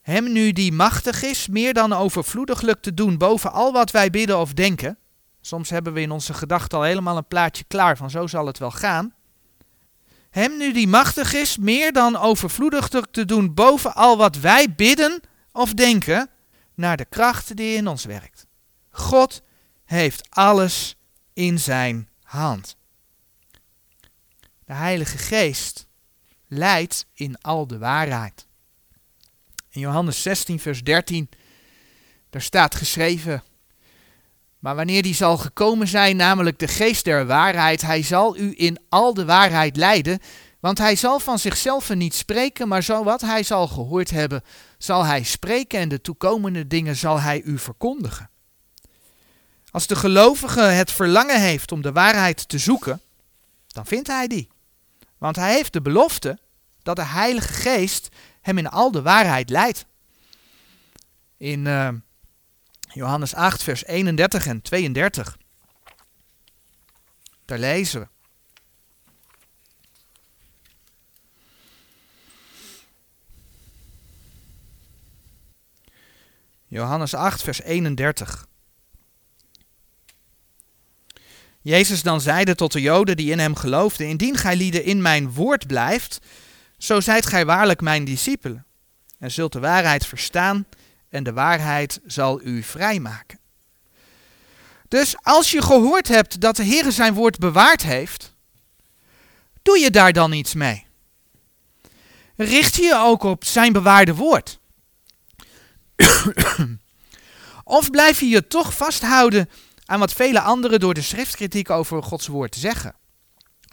[0.00, 4.38] hem nu die machtig is meer dan overvloediglijk te doen boven al wat wij bidden
[4.38, 4.98] of denken.
[5.40, 8.58] Soms hebben we in onze gedachten al helemaal een plaatje klaar van zo zal het
[8.58, 9.14] wel gaan.
[10.36, 15.20] Hem nu die machtig is meer dan overvloediglijk te doen boven al wat wij bidden
[15.52, 16.30] of denken,
[16.74, 18.46] naar de kracht die in ons werkt.
[18.90, 19.42] God
[19.84, 20.96] heeft alles
[21.32, 22.76] in zijn hand.
[24.64, 25.86] De Heilige Geest
[26.46, 28.46] leidt in al de waarheid.
[29.68, 31.28] In Johannes 16, vers 13,
[32.30, 33.42] daar staat geschreven.
[34.66, 38.78] Maar wanneer die zal gekomen zijn, namelijk de geest der waarheid, hij zal u in
[38.88, 40.18] al de waarheid leiden,
[40.60, 44.42] want hij zal van zichzelf niet spreken, maar zo wat hij zal gehoord hebben,
[44.78, 48.30] zal hij spreken en de toekomende dingen zal hij u verkondigen.
[49.70, 53.00] Als de gelovige het verlangen heeft om de waarheid te zoeken,
[53.66, 54.48] dan vindt hij die.
[55.18, 56.38] Want hij heeft de belofte
[56.82, 58.08] dat de Heilige Geest
[58.40, 59.86] hem in al de waarheid leidt.
[61.36, 61.88] In uh,
[62.96, 65.36] Johannes 8, vers 31 en 32.
[67.44, 68.08] Daar lezen we.
[76.66, 78.46] Johannes 8, vers 31.
[81.60, 85.32] Jezus dan zeide tot de Joden die in hem geloofden: Indien gij lieden in mijn
[85.32, 86.18] woord blijft,
[86.78, 88.66] zo zijt gij waarlijk mijn discipelen,
[89.18, 90.66] en zult de waarheid verstaan,
[91.08, 93.38] en de waarheid zal u vrijmaken.
[94.88, 98.34] Dus als je gehoord hebt dat de Heer zijn woord bewaard heeft,
[99.62, 100.86] doe je daar dan iets mee?
[102.36, 104.58] Richt je ook op zijn bewaarde woord?
[107.64, 109.50] of blijf je je toch vasthouden
[109.84, 112.94] aan wat vele anderen door de schriftkritiek over Gods woord zeggen?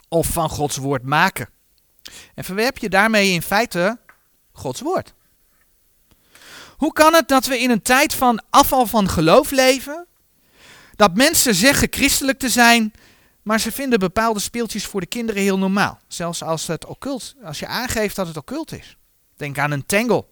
[0.08, 1.48] Of van Gods woord maken?
[2.34, 3.98] En verwerp je daarmee in feite
[4.52, 5.14] Gods woord.
[6.76, 10.06] Hoe kan het dat we in een tijd van afval van geloof leven?
[10.96, 12.92] Dat mensen zeggen christelijk te zijn,
[13.42, 15.98] maar ze vinden bepaalde speeltjes voor de kinderen heel normaal.
[16.08, 18.96] Zelfs als, het occult, als je aangeeft dat het occult is.
[19.36, 20.24] Denk aan een tangle.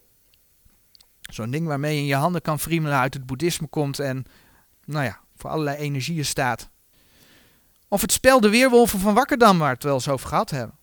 [1.21, 4.25] Zo'n ding waarmee je je handen kan friemelen uit het boeddhisme komt en
[4.85, 6.69] nou ja, voor allerlei energieën staat.
[7.89, 10.79] Of het spel De Weerwolven van Wakkerdam, waar we het wel eens over gehad hebben.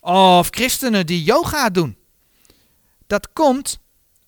[0.00, 1.98] Of christenen die yoga doen.
[3.06, 3.78] Dat komt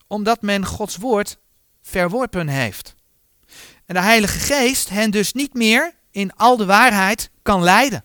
[0.07, 1.39] omdat men Gods woord
[1.83, 2.95] verworpen heeft.
[3.87, 8.05] En de Heilige Geest hen dus niet meer in al de waarheid kan leiden.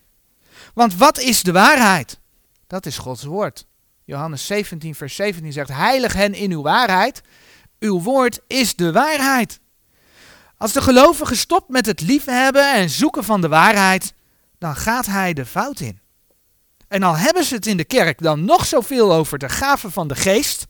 [0.73, 2.19] Want wat is de waarheid?
[2.67, 3.65] Dat is Gods woord.
[4.03, 7.21] Johannes 17, vers 17 zegt: Heilig hen in uw waarheid.
[7.79, 9.59] Uw woord is de waarheid.
[10.57, 14.13] Als de gelovige stopt met het liefhebben en zoeken van de waarheid,
[14.57, 15.99] dan gaat hij de fout in.
[16.87, 20.07] En al hebben ze het in de kerk dan nog zoveel over de gaven van
[20.07, 20.67] de geest,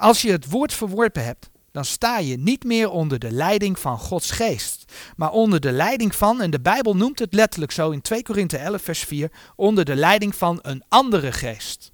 [0.00, 3.98] als je het woord verworpen hebt, dan sta je niet meer onder de leiding van
[3.98, 8.00] Gods geest, maar onder de leiding van, en de Bijbel noemt het letterlijk zo in
[8.00, 11.92] 2 Korinthe 11 vers 4, onder de leiding van een andere geest.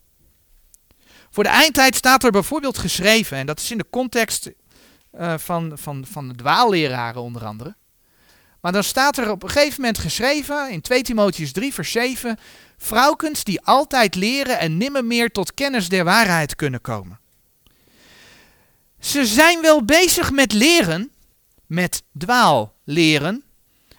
[1.30, 4.50] Voor de eindtijd staat er bijvoorbeeld geschreven, en dat is in de context
[5.18, 7.76] uh, van, van, van de dwaalleraren onder andere.
[8.60, 12.38] Maar dan staat er op een gegeven moment geschreven in 2 Timotheus 3 vers 7,
[12.76, 17.20] vrouwkens die altijd leren en nimmer meer tot kennis der waarheid kunnen komen.
[19.00, 21.10] Ze zijn wel bezig met leren,
[21.66, 23.44] met dwaal leren,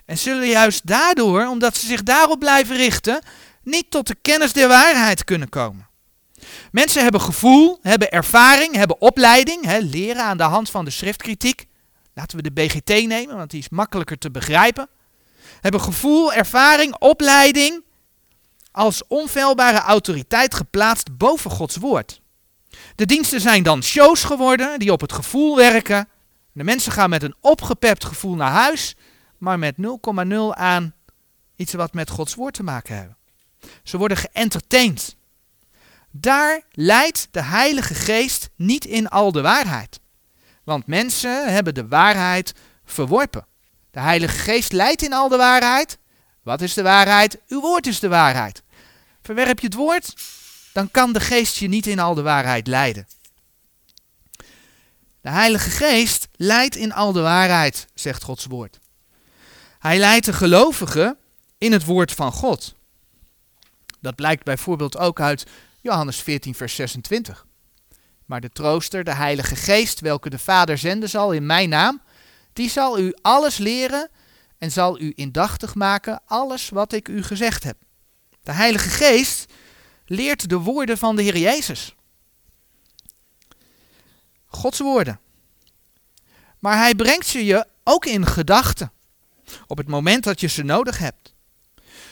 [0.05, 3.21] en zullen juist daardoor, omdat ze zich daarop blijven richten,
[3.63, 5.87] niet tot de kennis der waarheid kunnen komen.
[6.71, 11.65] Mensen hebben gevoel, hebben ervaring, hebben opleiding, hè, leren aan de hand van de schriftkritiek.
[12.13, 14.89] Laten we de BGT nemen, want die is makkelijker te begrijpen.
[15.61, 17.83] Hebben gevoel, ervaring, opleiding
[18.71, 22.21] als onfeilbare autoriteit geplaatst boven Gods woord.
[22.97, 26.07] De diensten zijn dan shows geworden die op het gevoel werken.
[26.51, 28.95] De mensen gaan met een opgepept gevoel naar huis,
[29.37, 30.93] maar met 0,0 aan
[31.55, 33.17] iets wat met Gods woord te maken hebben.
[33.83, 35.15] Ze worden geëntertained.
[36.11, 39.99] Daar leidt de Heilige Geest niet in al de waarheid.
[40.63, 42.53] Want mensen hebben de waarheid
[42.85, 43.45] verworpen.
[43.91, 45.97] De Heilige Geest leidt in al de waarheid.
[46.43, 47.39] Wat is de waarheid?
[47.47, 48.63] Uw woord is de waarheid.
[49.21, 50.13] Verwerp je het woord,
[50.77, 53.07] dan kan de Geest je niet in al de waarheid leiden.
[55.21, 58.79] De Heilige Geest leidt in al de waarheid, zegt Gods woord.
[59.79, 61.17] Hij leidt de gelovigen
[61.57, 62.75] in het woord van God.
[63.99, 65.45] Dat blijkt bijvoorbeeld ook uit
[65.81, 67.45] Johannes 14, vers 26.
[68.25, 72.01] Maar de trooster, de Heilige Geest, welke de Vader zenden zal in mijn naam,
[72.53, 74.09] die zal u alles leren
[74.57, 77.77] en zal u indachtig maken alles wat ik u gezegd heb.
[78.43, 79.45] De Heilige Geest
[80.07, 81.95] leert de woorden van de Heer Jezus.
[84.45, 85.19] Gods woorden.
[86.59, 88.91] Maar hij brengt ze je ook in gedachten.
[89.67, 91.35] Op het moment dat je ze nodig hebt.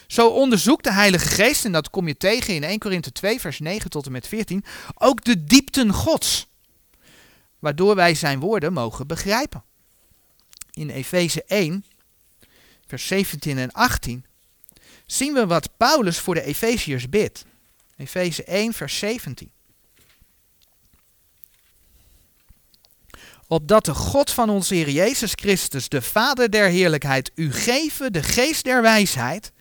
[0.07, 3.59] Zo onderzoekt de Heilige Geest, en dat kom je tegen in 1 Korinthe 2, vers
[3.59, 4.63] 9 tot en met 14,
[4.95, 6.47] ook de diepten Gods.
[7.59, 9.63] Waardoor wij zijn woorden mogen begrijpen.
[10.71, 11.85] In Efeze 1,
[12.87, 14.25] vers 17 en 18,
[15.05, 17.45] zien we wat Paulus voor de Efeziërs bidt.
[17.97, 19.51] Efeze 1, vers 17.
[23.47, 28.23] Opdat de God van onze Heer Jezus Christus, de Vader der heerlijkheid, u geven de
[28.23, 29.51] geest der wijsheid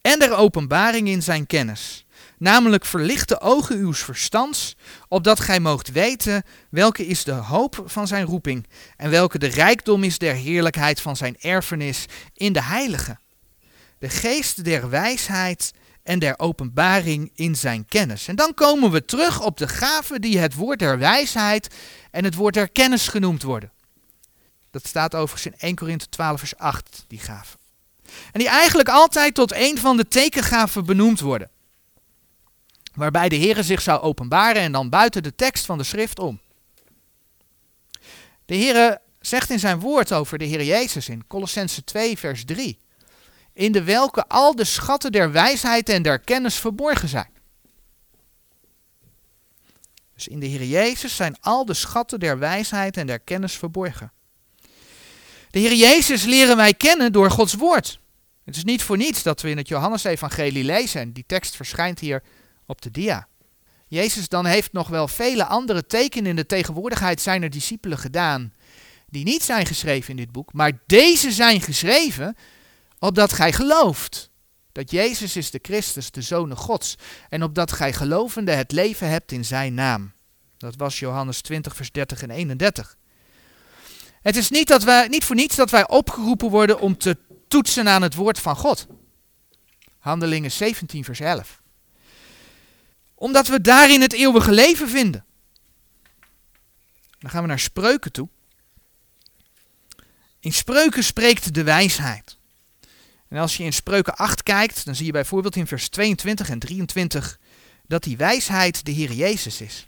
[0.00, 2.04] en der openbaring in zijn kennis.
[2.38, 4.76] Namelijk verlicht de ogen uws verstands,
[5.08, 10.02] opdat gij moogt weten welke is de hoop van zijn roeping en welke de rijkdom
[10.02, 13.18] is der heerlijkheid van zijn erfenis in de heilige.
[13.98, 15.72] De geest der wijsheid
[16.04, 18.28] en der openbaring in zijn kennis.
[18.28, 21.74] En dan komen we terug op de gaven die het woord der wijsheid
[22.10, 23.72] en het woord der kennis genoemd worden.
[24.70, 27.58] Dat staat overigens in 1 Korinthe 12 vers 8, die gaven.
[28.32, 31.50] En die eigenlijk altijd tot een van de tekengaven benoemd worden.
[32.94, 36.40] Waarbij de Heer zich zou openbaren en dan buiten de tekst van de schrift om.
[38.44, 42.78] De Heer zegt in zijn woord over de Heer Jezus in Colossense 2 vers 3
[43.54, 47.32] in de welke al de schatten der wijsheid en der kennis verborgen zijn.
[50.14, 54.12] Dus in de Heer Jezus zijn al de schatten der wijsheid en der kennis verborgen.
[55.50, 58.00] De Heer Jezus leren wij kennen door Gods woord.
[58.44, 61.98] Het is niet voor niets dat we in het Johannesevangelie lezen en die tekst verschijnt
[61.98, 62.22] hier
[62.66, 63.28] op de dia.
[63.86, 68.52] Jezus dan heeft nog wel vele andere tekenen in de tegenwoordigheid zijner discipelen gedaan,
[69.06, 72.36] die niet zijn geschreven in dit boek, maar deze zijn geschreven
[73.04, 74.30] opdat gij gelooft
[74.72, 76.94] dat Jezus is de Christus, de Zoon Gods,
[77.28, 80.12] en opdat gij gelovende het leven hebt in zijn naam.
[80.56, 82.96] Dat was Johannes 20, vers 30 en 31.
[84.22, 87.16] Het is niet, dat wij, niet voor niets dat wij opgeroepen worden om te
[87.48, 88.86] toetsen aan het woord van God.
[89.98, 91.62] Handelingen 17, vers 11.
[93.14, 95.24] Omdat we daarin het eeuwige leven vinden.
[97.18, 98.28] Dan gaan we naar spreuken toe.
[100.40, 102.36] In spreuken spreekt de wijsheid.
[103.34, 106.58] En als je in Spreuken 8 kijkt, dan zie je bijvoorbeeld in vers 22 en
[106.58, 107.38] 23
[107.86, 109.86] dat die wijsheid de Heer Jezus is.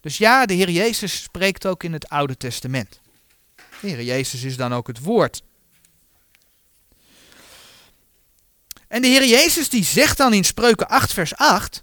[0.00, 3.00] Dus ja, de Heer Jezus spreekt ook in het Oude Testament.
[3.80, 5.42] De Heer Jezus is dan ook het woord.
[8.88, 11.82] En de Heer Jezus die zegt dan in Spreuken 8 vers 8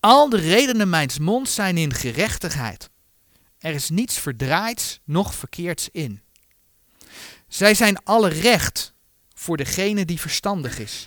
[0.00, 2.90] Al de redenen mijns mond zijn in gerechtigheid.
[3.58, 6.22] Er is niets verdraaids, noch verkeerds in.
[7.48, 8.94] Zij zijn alle recht
[9.34, 11.06] voor degene die verstandig is.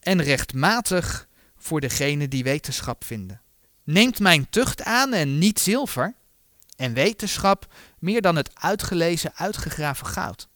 [0.00, 3.40] En rechtmatig voor degene die wetenschap vinden.
[3.84, 6.14] Neemt mijn tucht aan en niet zilver,
[6.76, 10.48] en wetenschap meer dan het uitgelezen, uitgegraven goud.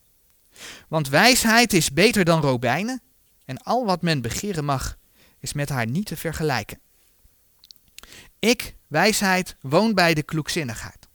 [0.89, 3.03] Want wijsheid is beter dan robijnen,
[3.45, 4.99] en al wat men begeren mag,
[5.39, 6.81] is met haar niet te vergelijken.
[8.39, 11.09] Ik, wijsheid, woon bij de kloekzinnigheid.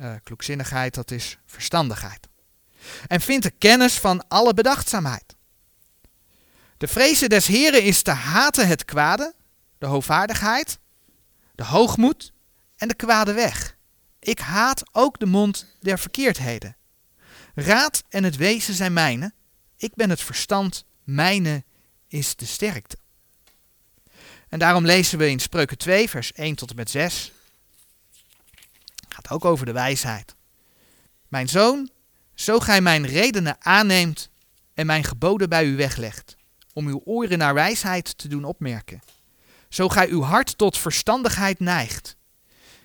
[0.00, 2.28] Uh, kloekzinnigheid, dat is verstandigheid.
[3.06, 5.36] En vindt de kennis van alle bedachtzaamheid.
[6.76, 9.34] De vrezen des Heren is te haten het kwade,
[9.78, 10.78] de hoogvaardigheid,
[11.54, 12.32] de hoogmoed
[12.76, 13.76] en de kwade weg.
[14.18, 16.76] Ik haat ook de mond der verkeerdheden.
[17.54, 19.32] Raad en het wezen zijn mijne.
[19.76, 21.64] Ik ben het verstand, mijne
[22.08, 22.96] is de sterkte.
[24.54, 27.32] En daarom lezen we in Spreuken 2, vers 1 tot en met 6.
[29.08, 30.34] Gaat ook over de wijsheid.
[31.28, 31.90] Mijn zoon,
[32.34, 34.30] zo gij mijn redenen aanneemt
[34.74, 36.36] en mijn geboden bij u weglegt,
[36.72, 39.02] om uw oren naar wijsheid te doen opmerken.
[39.68, 42.16] Zo gij uw hart tot verstandigheid neigt.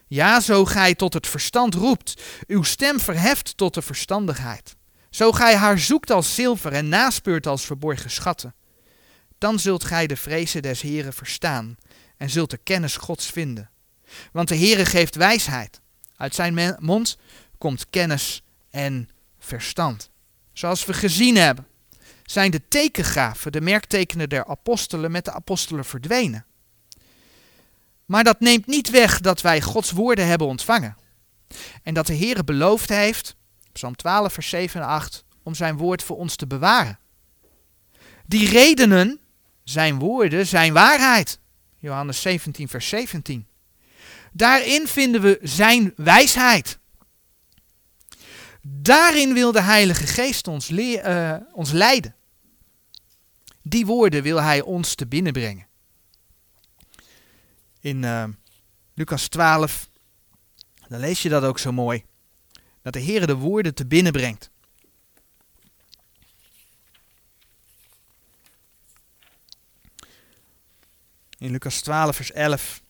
[0.08, 4.76] Ja, zo gij tot het verstand roept, uw stem verheft tot de verstandigheid.
[5.10, 8.54] Zo gij haar zoekt als zilver en naspeurt als verborgen schatten.
[9.40, 11.78] Dan zult gij de vrezen des Heren verstaan
[12.18, 13.70] en zult de kennis Gods vinden.
[14.32, 15.82] Want de Heere geeft wijsheid.
[16.16, 17.18] Uit zijn mond
[17.58, 19.10] komt kennis en
[19.40, 20.10] verstand.
[20.54, 21.68] Zoals we gezien hebben,
[22.26, 26.46] zijn de tekengrafen, de merktekenen der apostelen, met de apostelen verdwenen.
[28.06, 30.98] Maar dat neemt niet weg dat wij Gods woorden hebben ontvangen.
[31.84, 33.36] En dat de Heere beloofd heeft,
[33.72, 37.00] Psalm 12, vers 7 en 8, om zijn woord voor ons te bewaren.
[38.26, 39.20] Die redenen,
[39.70, 41.40] zijn woorden, zijn waarheid.
[41.80, 43.48] Johannes 17, vers 17.
[44.32, 46.80] Daarin vinden we zijn wijsheid.
[48.62, 52.16] Daarin wil de Heilige Geest ons, uh, ons leiden.
[53.62, 55.68] Die woorden wil Hij ons te binnen brengen.
[57.80, 58.24] In uh,
[58.94, 59.90] Lucas 12,
[60.88, 62.04] dan lees je dat ook zo mooi.
[62.82, 64.52] Dat de Heer de woorden te binnen brengt.
[71.40, 72.82] In Lucas 12, vers 11.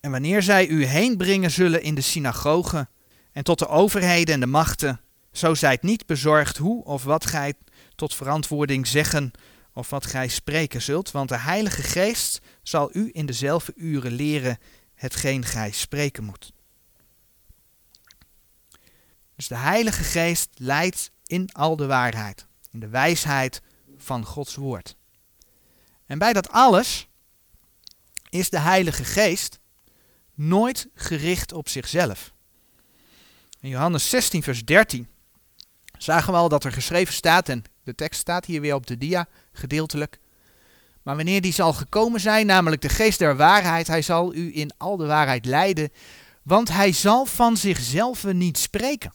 [0.00, 2.88] En wanneer zij u heen brengen zullen in de synagogen
[3.32, 5.00] en tot de overheden en de machten,
[5.32, 7.54] zo zijt niet bezorgd hoe of wat gij
[7.94, 9.30] tot verantwoording zeggen
[9.72, 14.58] of wat gij spreken zult, want de Heilige Geest zal u in dezelfde uren leren
[14.94, 16.52] hetgeen gij spreken moet.
[19.36, 23.62] Dus de Heilige Geest leidt in al de waarheid, in de wijsheid
[24.06, 24.96] van Gods woord.
[26.06, 27.08] En bij dat alles
[28.30, 29.58] is de Heilige Geest
[30.34, 32.32] nooit gericht op zichzelf.
[33.60, 35.08] In Johannes 16, vers 13
[35.98, 38.98] zagen we al dat er geschreven staat, en de tekst staat hier weer op de
[38.98, 40.18] dia gedeeltelijk.
[41.02, 44.70] Maar wanneer die zal gekomen zijn, namelijk de geest der waarheid, hij zal u in
[44.76, 45.92] al de waarheid leiden,
[46.42, 49.12] want hij zal van zichzelf niet spreken.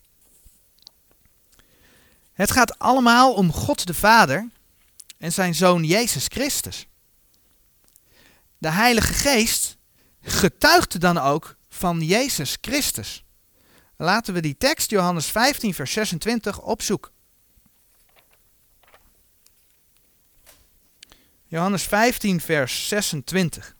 [2.33, 4.49] Het gaat allemaal om God de Vader
[5.21, 6.87] en zijn Zoon Jezus Christus.
[8.57, 9.77] De Heilige Geest
[10.21, 13.25] getuigt dan ook van Jezus Christus.
[13.97, 17.11] Laten we die tekst, Johannes 15, vers 26, opzoeken.
[21.45, 23.75] Johannes 15, vers 26.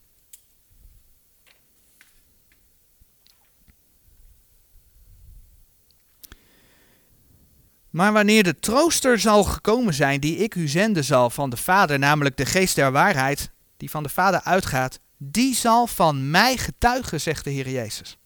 [7.91, 11.99] Maar wanneer de trooster zal gekomen zijn, die ik u zenden zal van de Vader,
[11.99, 17.21] namelijk de geest der waarheid, die van de Vader uitgaat, die zal van mij getuigen,
[17.21, 18.17] zegt de Heer Jezus.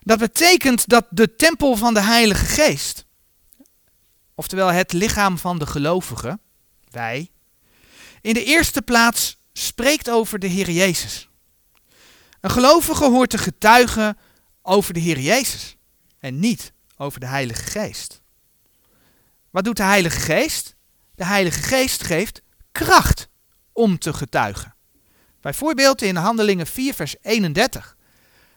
[0.00, 3.04] Dat betekent dat de tempel van de Heilige Geest,
[4.34, 6.40] oftewel het lichaam van de gelovigen,
[6.90, 7.30] wij,
[8.20, 11.28] in de eerste plaats spreekt over de Heer Jezus.
[12.40, 14.18] Een gelovige hoort te getuigen
[14.62, 15.76] over de Heer Jezus
[16.18, 16.72] en niet
[17.02, 18.22] over de Heilige Geest.
[19.50, 20.74] Wat doet de Heilige Geest?
[21.14, 22.42] De Heilige Geest geeft
[22.72, 23.28] kracht
[23.72, 24.74] om te getuigen.
[25.40, 27.96] Bijvoorbeeld in Handelingen 4, vers 31.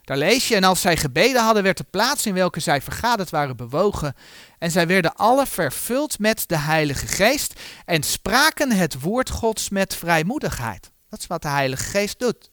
[0.04, 3.30] Daar lees je, en als zij gebeden hadden, werd de plaats in welke zij vergaderd
[3.30, 4.16] waren bewogen.
[4.60, 9.96] En zij werden alle vervuld met de Heilige Geest en spraken het woord Gods met
[9.96, 10.92] vrijmoedigheid.
[11.10, 12.52] Dat is wat de Heilige Geest doet.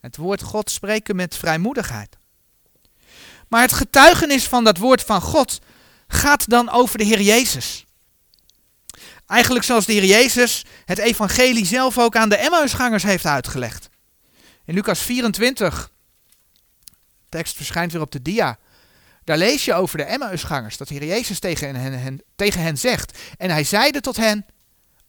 [0.00, 2.17] Het woord God spreken met vrijmoedigheid.
[3.48, 5.60] Maar het getuigenis van dat woord van God
[6.08, 7.86] gaat dan over de Heer Jezus.
[9.26, 13.88] Eigenlijk zoals de Heer Jezus het evangelie zelf ook aan de Emmausgangers heeft uitgelegd.
[14.64, 15.90] In Lucas 24,
[17.28, 18.58] tekst verschijnt weer op de dia.
[19.24, 23.18] Daar lees je over de Emmausgangers, dat de Heer Jezus tegen hen, tegen hen zegt.
[23.36, 24.46] En hij zeide tot hen,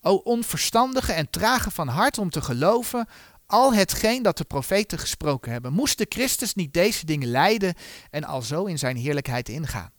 [0.01, 3.07] o onverstandige en trage van hart om te geloven
[3.49, 5.73] al hetgeen dat de profeten gesproken hebben.
[5.73, 7.73] Moest de Christus niet deze dingen lijden
[8.09, 9.91] en alzo in zijn heerlijkheid ingaan?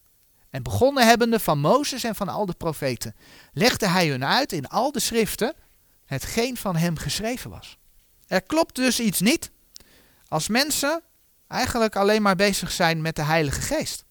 [0.51, 3.15] En begonnen hebbende van Mozes en van al de profeten,
[3.53, 5.55] legde hij hun uit in al de schriften
[6.07, 7.79] hetgeen van hem geschreven was.
[8.27, 9.51] Er klopt dus iets niet
[10.29, 11.03] als mensen
[11.47, 14.05] eigenlijk alleen maar bezig zijn met de Heilige Geest.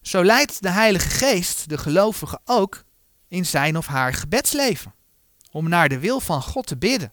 [0.00, 2.84] Zo leidt de Heilige Geest de gelovige ook
[3.28, 4.94] in zijn of haar gebedsleven,
[5.52, 7.12] om naar de wil van God te bidden.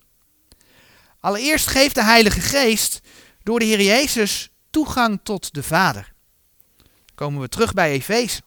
[1.19, 3.01] Allereerst geeft de Heilige Geest
[3.43, 6.17] door de Heer Jezus toegang tot de Vader
[7.19, 8.41] komen we terug bij Efeze.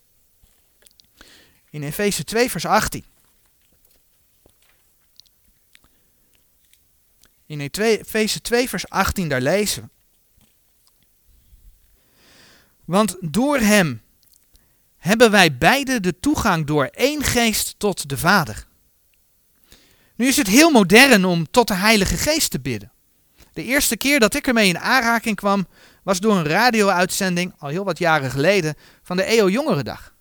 [1.70, 3.04] In Efeze 2, vers 18.
[7.46, 9.88] In Efeze 2, vers 18, daar lezen we.
[12.84, 14.02] Want door hem
[14.96, 18.66] hebben wij beide de toegang door één geest tot de Vader.
[20.22, 22.92] Nu is het heel modern om tot de Heilige Geest te bidden.
[23.52, 25.66] De eerste keer dat ik ermee in aanraking kwam,
[26.02, 30.14] was door een radio-uitzending, al heel wat jaren geleden, van de EO Jongerendag.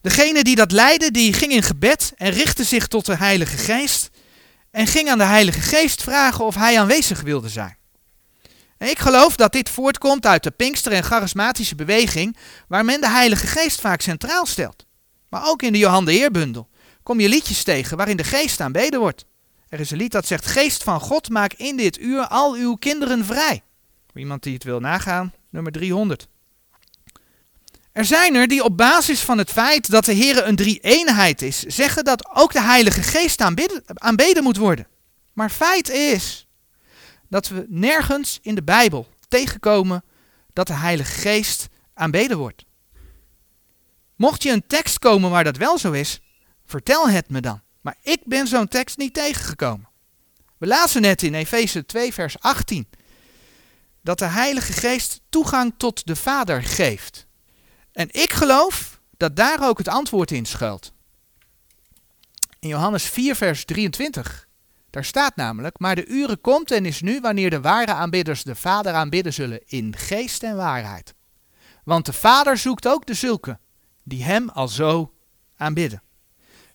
[0.00, 4.10] Degene die dat leidde, die ging in gebed en richtte zich tot de Heilige Geest
[4.70, 7.76] en ging aan de Heilige Geest vragen of hij aanwezig wilde zijn.
[8.78, 12.36] En ik geloof dat dit voortkomt uit de Pinkster- en charismatische beweging,
[12.68, 14.86] waar men de Heilige Geest vaak centraal stelt.
[15.28, 16.68] Maar ook in de Johan de Heerbundel
[17.06, 19.24] kom je liedjes tegen waarin de Geest aanbeden wordt.
[19.68, 22.74] Er is een lied dat zegt: Geest van God, maak in dit uur al uw
[22.74, 23.62] kinderen vrij.
[24.14, 26.28] Iemand die het wil nagaan, nummer 300.
[27.92, 31.60] Er zijn er die op basis van het feit dat de Heer een drie-eenheid is,
[31.60, 34.86] zeggen dat ook de Heilige Geest aanbidden, aanbeden moet worden.
[35.32, 36.46] Maar feit is
[37.28, 40.04] dat we nergens in de Bijbel tegenkomen
[40.52, 42.64] dat de Heilige Geest aanbeden wordt.
[44.16, 46.20] Mocht je een tekst komen waar dat wel zo is,
[46.66, 47.60] vertel het me dan.
[47.80, 49.88] Maar ik ben zo'n tekst niet tegengekomen.
[50.58, 52.88] We lazen net in Efeze 2, vers 18
[54.06, 57.26] dat de Heilige Geest toegang tot de Vader geeft.
[57.92, 60.92] En ik geloof dat daar ook het antwoord in schuilt.
[62.58, 64.48] In Johannes 4, vers 23,
[64.90, 68.54] daar staat namelijk: Maar de uren komt en is nu wanneer de ware aanbidders de
[68.54, 71.14] Vader aanbidden zullen in geest en waarheid.
[71.84, 73.58] Want de Vader zoekt ook de zulke
[74.02, 75.12] die Hem al zo
[75.56, 76.02] aanbidden.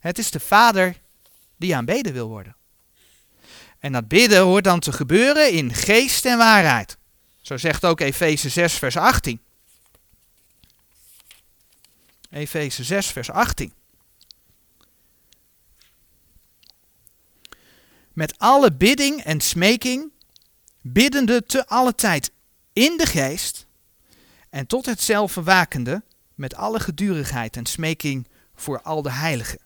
[0.02, 1.02] Het is de Vader
[1.58, 2.56] die aanbeden wil worden.
[3.80, 6.98] En dat bidden hoort dan te gebeuren in geest en waarheid.
[7.42, 9.42] Zo zegt ook Efeze 6, vers 18.
[12.30, 13.74] Efeze 6, vers 18.
[18.14, 20.12] Met alle bidding en smeking,
[20.82, 22.32] biddende te alle tijd
[22.74, 23.66] in de geest,
[24.50, 26.04] en tot hetzelfde wakende,
[26.36, 29.60] met alle gedurigheid en smeking voor al de heiligen.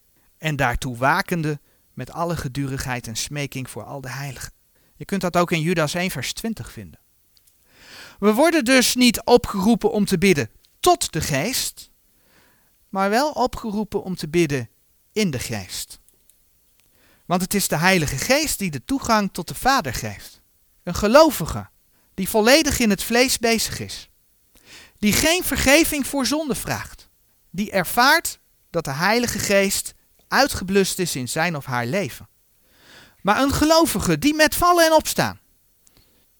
[0.45, 1.59] En daartoe wakende
[1.93, 4.51] met alle gedurigheid en smeking voor al de heiligen.
[4.95, 6.99] Je kunt dat ook in Judas 1, vers 20 vinden.
[8.19, 11.91] We worden dus niet opgeroepen om te bidden tot de geest,
[12.89, 14.69] maar wel opgeroepen om te bidden
[15.11, 15.99] in de geest.
[17.25, 20.41] Want het is de Heilige Geest die de toegang tot de Vader geeft.
[20.83, 21.69] Een gelovige
[22.13, 24.09] die volledig in het vlees bezig is.
[24.97, 27.09] Die geen vergeving voor zonde vraagt.
[27.49, 28.39] Die ervaart
[28.69, 29.94] dat de Heilige Geest
[30.28, 32.28] uitgeblust is in zijn of haar leven.
[33.21, 35.39] Maar een gelovige die met vallen en opstaan.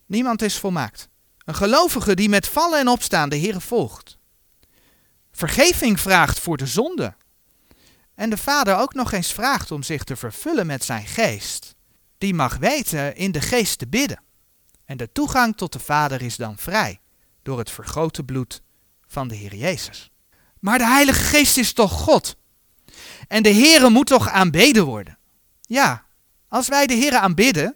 [0.06, 1.10] Niemand is volmaakt.
[1.46, 4.18] Een gelovige die met vallen en opstaan de Heer volgt.
[5.32, 7.16] Vergeving vraagt voor de zonde.
[8.16, 11.76] En de Vader ook nog eens vraagt om zich te vervullen met zijn geest.
[12.18, 14.24] Die mag weten in de geest te bidden.
[14.86, 17.00] En de toegang tot de Vader is dan vrij
[17.44, 18.62] door het vergrote bloed
[19.08, 20.10] van de Heer Jezus.
[20.60, 22.36] Maar de Heilige Geest is toch God?
[23.28, 25.18] En de Heere moet toch aanbeden worden?
[25.62, 26.06] Ja,
[26.48, 27.76] als wij de Heere aanbidden,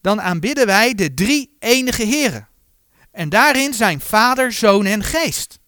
[0.00, 2.48] dan aanbidden wij de drie enige Heren.
[3.10, 5.58] En daarin zijn Vader, Zoon en Geest.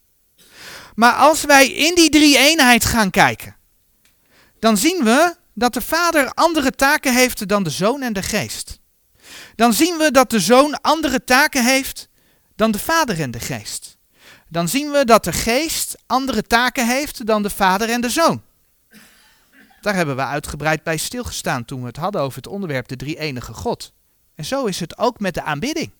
[0.95, 3.55] Maar als wij in die drie eenheid gaan kijken,
[4.59, 8.79] dan zien we dat de Vader andere taken heeft dan de Zoon en de Geest.
[9.55, 12.09] Dan zien we dat de Zoon andere taken heeft
[12.55, 13.97] dan de Vader en de Geest.
[14.47, 18.41] Dan zien we dat de Geest andere taken heeft dan de Vader en de Zoon.
[19.81, 23.19] Daar hebben we uitgebreid bij stilgestaan toen we het hadden over het onderwerp de drie
[23.19, 23.93] enige God.
[24.35, 25.91] En zo is het ook met de aanbidding.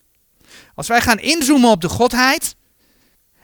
[0.75, 2.55] Als wij gaan inzoomen op de Godheid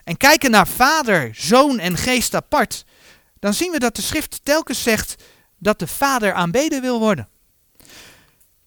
[0.03, 2.85] en kijken naar Vader, Zoon en Geest apart,
[3.39, 5.23] dan zien we dat de schrift telkens zegt
[5.57, 7.27] dat de Vader aanbeden wil worden.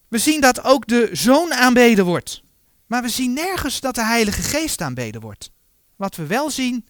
[0.08, 2.42] We zien dat ook de Zoon aanbeden wordt.
[2.86, 5.50] Maar we zien nergens dat de Heilige Geest aanbeden wordt.
[5.96, 6.86] Wat we wel zien,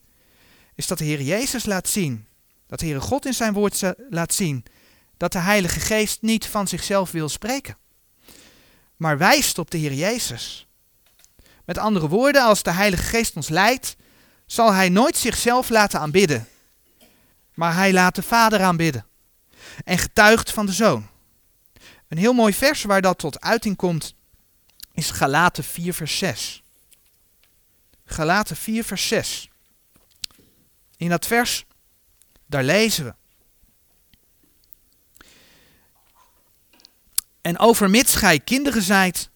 [0.74, 2.26] is dat de Heer Jezus laat zien,
[2.70, 4.64] dat Heere God in zijn woord laat zien,
[5.16, 7.76] dat de Heilige Geest niet van zichzelf wil spreken,
[8.96, 10.66] maar wijst op de Heer Jezus.
[11.64, 13.96] Met andere woorden, als de Heilige Geest ons leidt,
[14.46, 16.48] zal Hij nooit zichzelf laten aanbidden,
[17.54, 19.06] maar Hij laat de Vader aanbidden
[19.84, 21.08] en getuigt van de Zoon.
[22.08, 24.14] Een heel mooi vers waar dat tot uiting komt
[24.92, 26.62] is Galaten 4 vers 6.
[28.04, 29.48] Galaten 4 vers 6.
[30.96, 31.64] In dat vers,
[32.50, 33.14] daar lezen we.
[37.40, 39.30] En overmits gij kinderen zijt,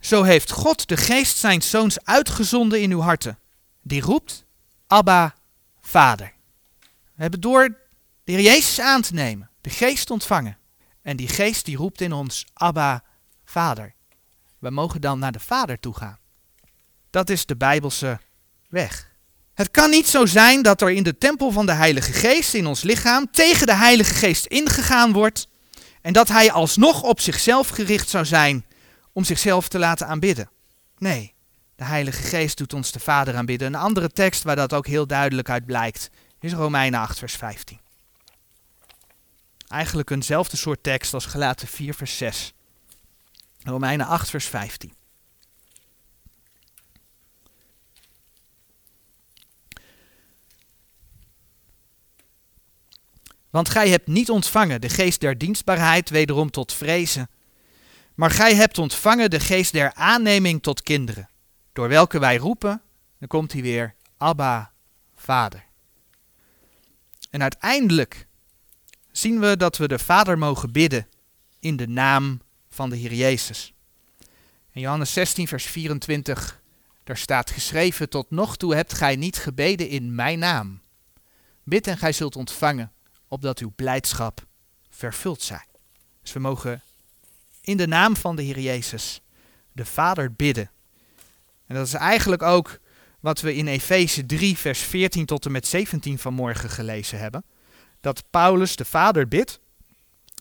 [0.00, 3.38] zo heeft God de geest zijn zoons uitgezonden in uw harten,
[3.82, 4.44] die roept,
[4.86, 5.34] Abba,
[5.80, 6.32] Vader.
[7.14, 7.68] We hebben door
[8.24, 10.58] de Heer Jezus aan te nemen, de geest ontvangen.
[11.02, 13.04] En die geest die roept in ons, Abba,
[13.44, 13.94] Vader.
[14.58, 16.18] We mogen dan naar de Vader toe gaan.
[17.10, 18.20] Dat is de Bijbelse
[18.68, 19.09] weg.
[19.60, 22.66] Het kan niet zo zijn dat er in de tempel van de Heilige Geest in
[22.66, 25.48] ons lichaam tegen de Heilige Geest ingegaan wordt
[26.02, 28.66] en dat hij alsnog op zichzelf gericht zou zijn
[29.12, 30.50] om zichzelf te laten aanbidden.
[30.98, 31.34] Nee,
[31.76, 33.66] de Heilige Geest doet ons de Vader aanbidden.
[33.66, 37.80] Een andere tekst waar dat ook heel duidelijk uit blijkt is Romeinen 8, vers 15.
[39.68, 42.52] Eigenlijk eenzelfde soort tekst als Gelaten 4, vers 6.
[43.62, 44.92] Romeinen 8, vers 15.
[53.50, 57.30] Want gij hebt niet ontvangen de geest der dienstbaarheid wederom tot vrezen,
[58.14, 61.28] maar gij hebt ontvangen de geest der aanneming tot kinderen,
[61.72, 62.82] door welke wij roepen,
[63.18, 64.72] dan komt hij weer, Abba,
[65.14, 65.64] Vader.
[67.30, 68.26] En uiteindelijk
[69.12, 71.06] zien we dat we de Vader mogen bidden
[71.60, 73.72] in de naam van de Heer Jezus.
[74.72, 76.60] In Johannes 16, vers 24,
[77.04, 80.80] daar staat geschreven, tot nog toe hebt gij niet gebeden in mijn naam.
[81.62, 82.92] Bid en gij zult ontvangen,
[83.30, 84.46] opdat uw blijdschap
[84.88, 85.64] vervuld zij.
[86.22, 86.82] Dus we mogen
[87.60, 89.20] in de naam van de Heer Jezus
[89.72, 90.70] de Vader bidden.
[91.66, 92.80] En dat is eigenlijk ook
[93.20, 97.44] wat we in Efeze 3, vers 14 tot en met 17 vanmorgen gelezen hebben.
[98.00, 99.60] Dat Paulus de Vader bidt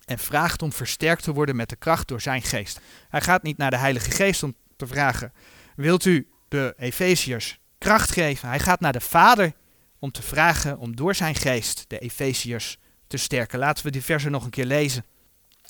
[0.06, 2.80] en vraagt om versterkt te worden met de kracht door zijn geest.
[3.10, 5.34] Hij gaat niet naar de Heilige Geest om te vragen:
[5.76, 8.50] Wilt u de Efeziërs kracht geven?
[8.50, 9.54] Hij gaat naar de Vader
[10.00, 12.78] om te vragen om door zijn geest de Efeziërs
[13.08, 13.60] te sterken.
[13.60, 15.06] Laten we die versen nog een keer lezen.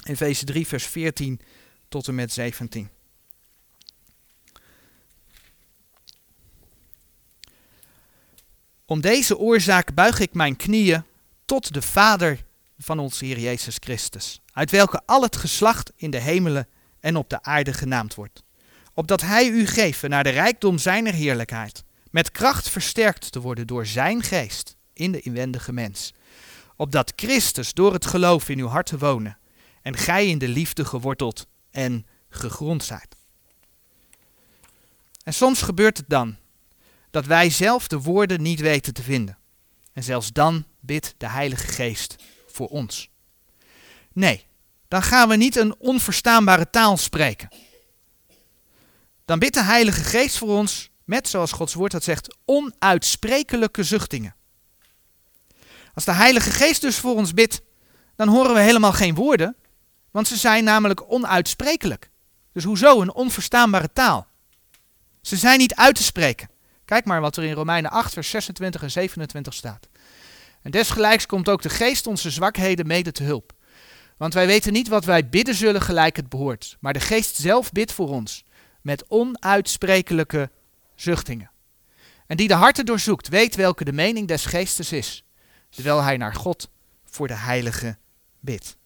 [0.06, 1.40] Efeze 3, vers 14
[1.88, 2.90] tot en met 17.
[8.86, 11.04] Om deze oorzaak buig ik mijn knieën
[11.46, 12.44] tot de Vader
[12.78, 16.68] van onze Heer Jezus Christus, uit welke al het geslacht in de hemelen
[17.00, 18.44] en op de aarde genaamd wordt,
[18.94, 23.86] opdat Hij u geven naar de rijkdom zijner heerlijkheid, met kracht versterkt te worden door
[23.86, 26.14] Zijn geest in de inwendige mens,
[26.76, 29.38] opdat Christus door het geloof in uw harten wonen
[29.82, 33.16] en gij in de liefde geworteld en gegrond zijt.
[35.24, 36.38] En soms gebeurt het dan
[37.12, 39.38] dat wij zelf de woorden niet weten te vinden.
[39.94, 42.16] En zelfs dan bidt de Heilige Geest
[42.48, 43.10] voor ons.
[44.14, 44.46] Nee,
[44.88, 47.50] dan gaan we niet een onverstaanbare taal spreken.
[49.26, 54.36] Dan bidt de Heilige Geest voor ons met, zoals Gods woord dat zegt, onuitsprekelijke zuchtingen.
[55.94, 57.62] Als de Heilige Geest dus voor ons bidt,
[58.16, 59.56] dan horen we helemaal geen woorden,
[60.12, 62.10] want ze zijn namelijk onuitsprekelijk.
[62.54, 64.28] Dus hoezo een onverstaanbare taal?
[65.22, 66.50] Ze zijn niet uit te spreken.
[66.86, 69.88] Kijk maar wat er in Romeinen 8, vers 26 en 27 staat.
[70.62, 73.54] En desgelijks komt ook de geest onze zwakheden mede te hulp.
[74.18, 77.72] Want wij weten niet wat wij bidden zullen gelijk het behoort, maar de geest zelf
[77.72, 78.44] bidt voor ons
[78.82, 80.50] met onuitsprekelijke
[81.02, 81.52] zuchtingen.
[82.28, 85.24] En die de harten doorzoekt, weet welke de mening des geestes is,
[85.70, 86.70] terwijl hij naar God
[87.06, 87.98] voor de heilige
[88.40, 88.78] bidt.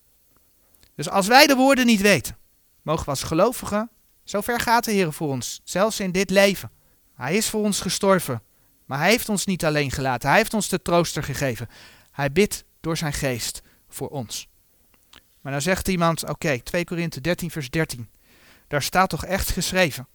[0.96, 2.38] Dus als wij de woorden niet weten,
[2.82, 3.90] mogen we als gelovigen,
[4.24, 6.72] zover gaat de Heer voor ons, zelfs in dit leven.
[7.16, 8.42] Hij is voor ons gestorven,
[8.86, 10.30] maar hij heeft ons niet alleen gelaten.
[10.30, 11.70] Hij heeft ons de trooster gegeven.
[12.12, 14.48] Hij bidt door zijn geest voor ons.
[15.42, 18.10] Maar dan zegt iemand, oké, 2 Korinthe 13 vers 13.
[18.68, 20.08] Daar staat toch echt geschreven.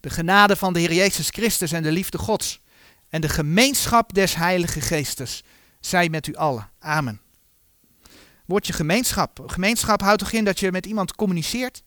[0.00, 2.60] De genade van de Heer Jezus Christus en de liefde Gods
[3.08, 5.42] en de gemeenschap des Heilige Geestes
[5.80, 6.70] zij met u allen.
[6.78, 7.20] Amen.
[8.46, 9.42] Woordje gemeenschap.
[9.46, 11.82] Gemeenschap houdt toch in dat je met iemand communiceert?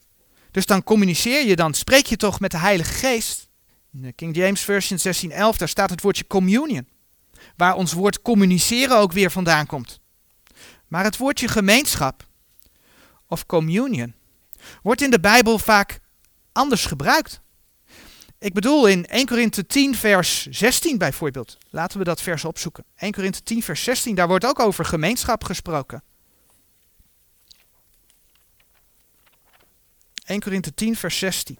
[0.51, 3.47] Dus dan communiceer je, dan spreek je toch met de Heilige Geest.
[3.93, 6.87] In de King James Version 1611, daar staat het woordje communion.
[7.55, 9.99] Waar ons woord communiceren ook weer vandaan komt.
[10.87, 12.27] Maar het woordje gemeenschap,
[13.27, 14.13] of communion,
[14.81, 15.99] wordt in de Bijbel vaak
[16.51, 17.41] anders gebruikt.
[18.43, 21.57] Ik bedoel in 1 Korinthe 10 vers 16 bijvoorbeeld.
[21.69, 22.83] Laten we dat vers opzoeken.
[22.95, 26.03] 1 Korinthe 10 vers 16, daar wordt ook over gemeenschap gesproken.
[30.25, 31.57] 1 Korinthe 10 vers 16.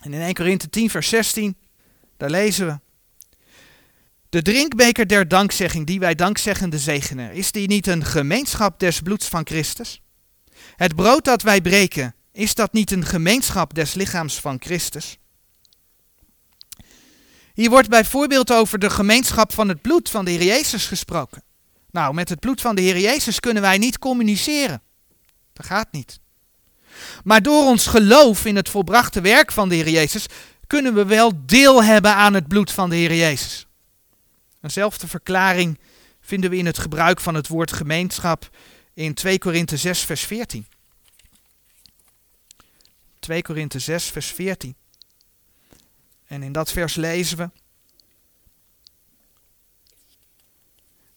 [0.00, 1.56] En in 1 Korinthe 10 vers 16,
[2.16, 2.78] daar lezen we.
[4.28, 9.28] De drinkbeker der dankzegging die wij dankzeggende zegenen, is die niet een gemeenschap des bloeds
[9.28, 10.02] van Christus?
[10.76, 15.16] Het brood dat wij breken, is dat niet een gemeenschap des lichaams van Christus?
[17.54, 21.42] Hier wordt bijvoorbeeld over de gemeenschap van het bloed van de Heer Jezus gesproken.
[21.90, 24.82] Nou, met het bloed van de Heer Jezus kunnen wij niet communiceren.
[25.52, 26.20] Dat gaat niet.
[27.24, 30.26] Maar door ons geloof in het volbrachte werk van de Heer Jezus
[30.66, 33.66] kunnen we wel deel hebben aan het bloed van de Heer Jezus.
[34.62, 35.78] Eenzelfde verklaring
[36.20, 38.50] vinden we in het gebruik van het woord gemeenschap
[38.94, 40.66] in 2 Korinthe 6 vers 14.
[43.18, 44.74] 2 Korinthe 6 vers 14.
[46.32, 47.50] En in dat vers lezen we.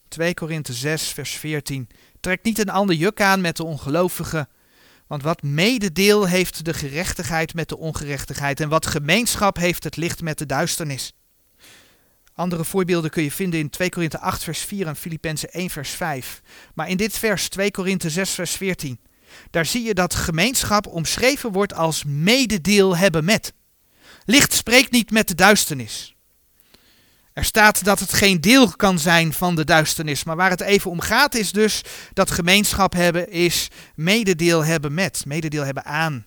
[0.07, 1.89] 2 Korinthe 6, vers 14.
[2.19, 4.49] Trek niet een ander juk aan met de ongelovigen.
[5.07, 8.59] Want wat mededeel heeft de gerechtigheid met de ongerechtigheid.
[8.59, 11.13] En wat gemeenschap heeft het licht met de duisternis.
[12.33, 15.89] Andere voorbeelden kun je vinden in 2 Korinthe 8 vers 4 en Filippenzen 1 vers
[15.89, 16.41] 5.
[16.73, 18.99] Maar in dit vers 2 Korinthe 6 vers 14,
[19.49, 23.53] daar zie je dat gemeenschap omschreven wordt als mededeel hebben met.
[24.25, 26.15] Licht spreekt niet met de duisternis.
[27.33, 30.91] Er staat dat het geen deel kan zijn van de duisternis, maar waar het even
[30.91, 31.81] om gaat is dus
[32.13, 36.25] dat gemeenschap hebben is mededeel hebben met, mededeel hebben aan.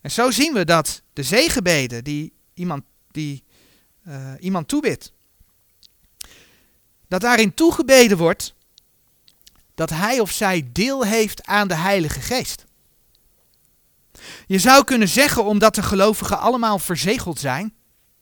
[0.00, 3.44] En zo zien we dat de zegenbeden die iemand, die,
[4.08, 5.12] uh, iemand toebidt,
[7.08, 8.54] dat daarin toegebeden wordt
[9.74, 12.64] dat hij of zij deel heeft aan de Heilige Geest.
[14.46, 17.74] Je zou kunnen zeggen, omdat de gelovigen allemaal verzegeld zijn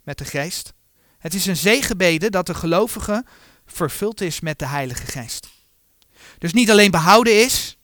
[0.05, 0.73] met de Geest,
[1.19, 3.25] het is een zegenbede dat de gelovige
[3.67, 5.49] vervuld is met de Heilige Geest.
[6.39, 7.79] Dus niet alleen behouden is,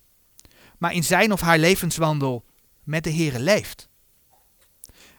[0.78, 2.44] maar in zijn of haar levenswandel
[2.82, 3.88] met de Here leeft.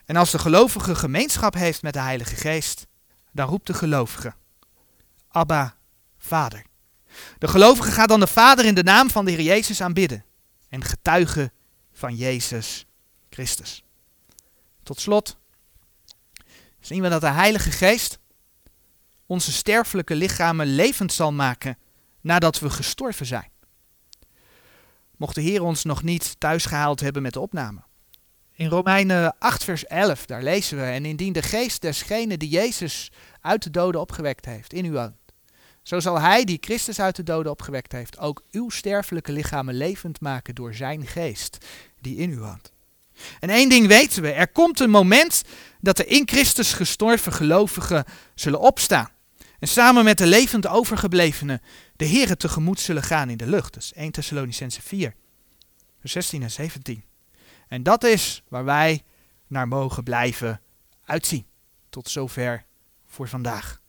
[0.04, 2.86] En als de gelovige gemeenschap heeft met de Heilige Geest,
[3.32, 4.34] dan roept de gelovige,
[5.28, 5.76] Abba,
[6.18, 6.64] Vader.
[7.38, 10.24] De gelovige gaat dan de Vader in de naam van de Heer Jezus aanbidden
[10.68, 11.52] en getuigen
[11.92, 12.86] van Jezus
[13.38, 13.84] Christus.
[14.82, 15.36] Tot slot
[16.80, 18.18] zien we dat de Heilige Geest
[19.26, 21.78] onze sterfelijke lichamen levend zal maken
[22.20, 23.50] nadat we gestorven zijn.
[25.16, 27.80] Mocht de Heer ons nog niet thuisgehaald hebben met de opname.
[28.52, 33.12] In Romeinen 8, vers 11, daar lezen we: En indien de geest desgene die Jezus
[33.40, 35.32] uit de doden opgewekt heeft in u woont,
[35.82, 40.20] zo zal hij die Christus uit de doden opgewekt heeft, ook uw sterfelijke lichamen levend
[40.20, 41.66] maken door zijn geest
[42.00, 42.76] die in u woont.
[43.40, 45.42] En één ding weten we, er komt een moment
[45.80, 48.04] dat de in Christus gestorven gelovigen
[48.34, 49.10] zullen opstaan.
[49.58, 51.62] En samen met de levend overgeblevenen
[51.96, 53.74] de Here tegemoet zullen gaan in de lucht.
[53.74, 55.14] Dat is 1 Thessalonicense 4,
[56.00, 57.04] vers 16 en 17.
[57.68, 59.02] En dat is waar wij
[59.46, 60.60] naar mogen blijven
[61.04, 61.46] uitzien.
[61.90, 62.64] Tot zover
[63.06, 63.80] voor vandaag.